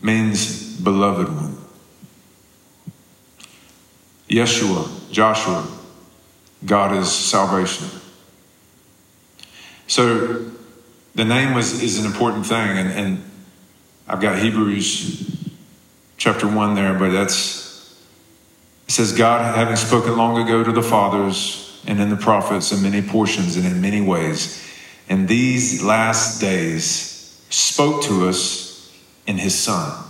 means 0.00 0.80
beloved 0.80 1.28
one. 1.28 1.58
Yeshua, 4.28 5.10
Joshua, 5.12 5.66
God 6.64 6.96
is 6.96 7.10
salvation. 7.10 7.88
So 9.86 10.50
the 11.14 11.24
name 11.24 11.54
was, 11.54 11.82
is 11.82 11.98
an 11.98 12.06
important 12.06 12.46
thing, 12.46 12.78
and, 12.78 12.88
and 12.92 13.30
I've 14.06 14.20
got 14.20 14.38
Hebrews 14.38 15.38
chapter 16.16 16.46
1 16.46 16.74
there, 16.74 16.94
but 16.94 17.10
that's, 17.10 17.96
it 18.86 18.92
says, 18.92 19.12
God, 19.12 19.56
having 19.56 19.76
spoken 19.76 20.16
long 20.16 20.40
ago 20.42 20.62
to 20.62 20.72
the 20.72 20.82
fathers 20.82 21.80
and 21.86 22.00
in 22.00 22.10
the 22.10 22.16
prophets 22.16 22.72
in 22.72 22.82
many 22.82 23.02
portions 23.02 23.56
and 23.56 23.66
in 23.66 23.80
many 23.80 24.00
ways, 24.00 24.64
in 25.08 25.26
these 25.26 25.82
last 25.82 26.40
days 26.40 27.42
spoke 27.48 28.02
to 28.04 28.28
us 28.28 28.94
in 29.26 29.38
his 29.38 29.58
Son, 29.58 30.04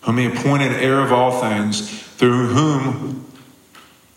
whom 0.00 0.18
he 0.18 0.26
appointed 0.26 0.72
heir 0.72 1.00
of 1.00 1.12
all 1.12 1.40
things, 1.40 1.88
through 2.16 2.48
whom 2.48 3.26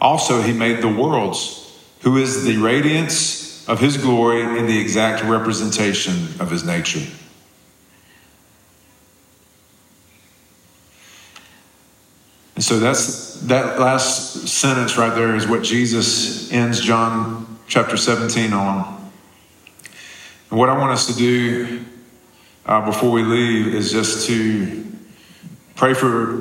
Also, 0.01 0.41
he 0.41 0.53
made 0.53 0.81
the 0.81 0.87
worlds, 0.87 1.77
who 2.01 2.17
is 2.17 2.45
the 2.45 2.57
radiance 2.57 3.67
of 3.67 3.79
his 3.79 3.97
glory 3.97 4.41
and 4.41 4.67
the 4.67 4.79
exact 4.79 5.23
representation 5.23 6.13
of 6.39 6.49
his 6.49 6.63
nature. 6.63 7.05
And 12.55 12.63
so 12.63 12.79
that's 12.79 13.35
that 13.43 13.79
last 13.79 14.47
sentence 14.47 14.97
right 14.97 15.15
there 15.15 15.35
is 15.35 15.47
what 15.47 15.63
Jesus 15.63 16.51
ends 16.51 16.81
John 16.81 17.57
chapter 17.67 17.95
17 17.95 18.51
on. 18.51 19.11
And 20.49 20.59
what 20.59 20.67
I 20.67 20.77
want 20.77 20.91
us 20.91 21.07
to 21.07 21.13
do 21.13 21.85
uh, 22.65 22.85
before 22.85 23.11
we 23.11 23.23
leave 23.23 23.73
is 23.73 23.91
just 23.91 24.27
to 24.27 24.85
pray 25.75 25.93
for 25.93 26.37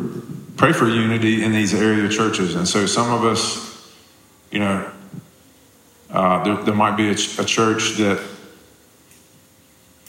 pray 0.58 0.72
for 0.72 0.88
unity 0.88 1.42
in 1.44 1.52
these 1.52 1.72
area 1.72 2.08
churches. 2.08 2.56
And 2.56 2.68
so 2.68 2.84
some 2.84 3.10
of 3.12 3.24
us, 3.24 3.94
you 4.50 4.58
know, 4.58 4.90
uh, 6.10 6.42
there, 6.42 6.56
there, 6.64 6.74
might 6.74 6.96
be 6.96 7.10
a, 7.10 7.14
ch- 7.14 7.38
a 7.38 7.44
church 7.44 7.96
that 7.98 8.20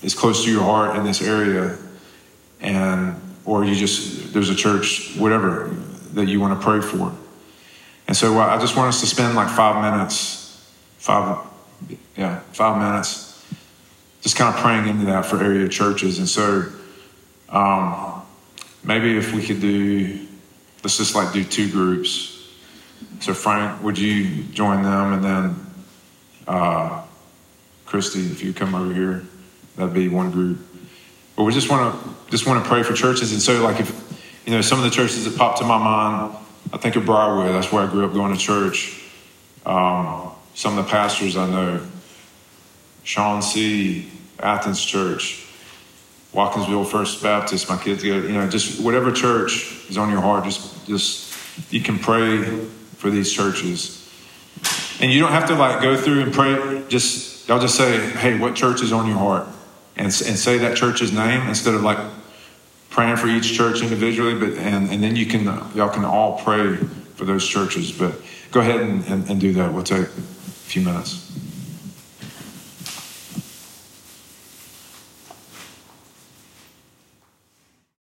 is 0.01 0.15
close 0.15 0.43
to 0.43 0.51
your 0.51 0.63
heart 0.63 0.97
in 0.97 1.03
this 1.03 1.21
area, 1.21 1.77
and 2.61 3.15
or 3.45 3.63
you 3.63 3.75
just 3.75 4.33
there's 4.33 4.49
a 4.49 4.55
church 4.55 5.15
whatever 5.17 5.75
that 6.13 6.27
you 6.27 6.39
want 6.39 6.59
to 6.59 6.65
pray 6.65 6.81
for. 6.81 7.13
And 8.07 8.17
so 8.17 8.39
I 8.39 8.57
just 8.59 8.75
want 8.75 8.89
us 8.89 9.01
to 9.01 9.07
spend 9.07 9.35
like 9.35 9.49
five 9.49 9.81
minutes, 9.83 10.67
five, 10.97 11.45
yeah, 12.17 12.39
five 12.53 12.77
minutes, 12.77 13.45
just 14.21 14.35
kind 14.35 14.55
of 14.55 14.59
praying 14.61 14.87
into 14.87 15.05
that 15.05 15.25
for 15.25 15.43
area 15.43 15.67
churches. 15.67 16.17
And 16.17 16.27
so 16.27 16.71
um, 17.49 18.21
maybe 18.83 19.17
if 19.17 19.33
we 19.33 19.45
could 19.45 19.61
do, 19.61 20.27
let's 20.83 20.97
just 20.97 21.15
like 21.15 21.33
do 21.33 21.43
two 21.43 21.69
groups. 21.71 22.35
So 23.19 23.33
Frank, 23.33 23.83
would 23.83 23.97
you 23.97 24.43
join 24.45 24.83
them, 24.83 25.13
and 25.13 25.23
then 25.23 25.55
uh, 26.47 27.03
Christy, 27.85 28.21
if 28.21 28.43
you 28.43 28.53
come 28.53 28.75
over 28.75 28.93
here, 28.93 29.23
that'd 29.75 29.93
be 29.93 30.07
one 30.07 30.31
group. 30.31 30.59
But 31.35 31.43
we 31.43 31.53
just 31.53 31.69
want 31.69 32.01
to 32.01 32.31
just 32.31 32.45
want 32.45 32.63
to 32.63 32.69
pray 32.69 32.83
for 32.83 32.93
churches, 32.93 33.31
and 33.31 33.41
so 33.41 33.63
like 33.63 33.79
if 33.79 34.09
you 34.45 34.55
know, 34.55 34.61
some 34.61 34.79
of 34.79 34.83
the 34.83 34.89
churches 34.89 35.25
that 35.25 35.37
popped 35.37 35.59
to 35.59 35.63
my 35.63 35.77
mind, 35.77 36.35
I 36.73 36.77
think 36.77 36.95
of 36.95 37.05
Briarwood. 37.05 37.53
That's 37.53 37.71
where 37.71 37.83
I 37.83 37.87
grew 37.87 38.05
up 38.05 38.13
going 38.13 38.33
to 38.33 38.39
church. 38.39 39.03
Um, 39.65 40.31
some 40.55 40.77
of 40.77 40.85
the 40.85 40.89
pastors 40.89 41.37
I 41.37 41.47
know, 41.47 41.85
Sean 43.03 43.41
C., 43.41 44.09
Athens 44.39 44.83
Church, 44.83 45.45
Watkinsville 46.33 46.85
First 46.85 47.23
Baptist. 47.23 47.69
My 47.69 47.77
kids 47.77 48.03
go, 48.03 48.09
you 48.09 48.33
know, 48.33 48.47
just 48.47 48.79
whatever 48.83 49.11
church 49.11 49.85
is 49.89 49.97
on 49.97 50.09
your 50.09 50.21
heart. 50.21 50.43
Just, 50.43 50.87
just 50.87 51.73
you 51.73 51.81
can 51.81 51.97
pray 51.97 52.43
for 52.97 53.09
these 53.09 53.31
churches, 53.31 54.09
and 54.99 55.11
you 55.11 55.19
don't 55.19 55.31
have 55.31 55.47
to 55.47 55.55
like 55.55 55.81
go 55.81 55.97
through 55.97 56.21
and 56.21 56.33
pray. 56.33 56.83
Just 56.87 57.49
I'll 57.49 57.59
just 57.59 57.75
say, 57.75 57.97
hey, 58.11 58.37
what 58.37 58.55
church 58.55 58.81
is 58.81 58.91
on 58.91 59.07
your 59.07 59.17
heart, 59.17 59.47
and 59.95 60.05
and 60.05 60.13
say 60.13 60.59
that 60.59 60.77
church's 60.77 61.11
name 61.11 61.47
instead 61.47 61.73
of 61.73 61.81
like 61.81 61.97
praying 62.89 63.17
for 63.17 63.27
each 63.27 63.53
church 63.53 63.81
individually, 63.81 64.35
but 64.35 64.57
and, 64.59 64.89
and 64.89 65.01
then 65.01 65.15
you 65.15 65.25
can 65.25 65.45
y'all 65.75 65.89
can 65.89 66.05
all 66.05 66.39
pray 66.39 66.75
for 67.15 67.25
those 67.25 67.47
churches. 67.47 67.91
But 67.91 68.13
go 68.51 68.59
ahead 68.59 68.81
and, 68.81 69.05
and, 69.07 69.29
and 69.29 69.41
do 69.41 69.53
that. 69.53 69.73
We'll 69.73 69.83
take 69.83 70.03
a 70.03 70.05
few 70.05 70.83
minutes. 70.83 71.25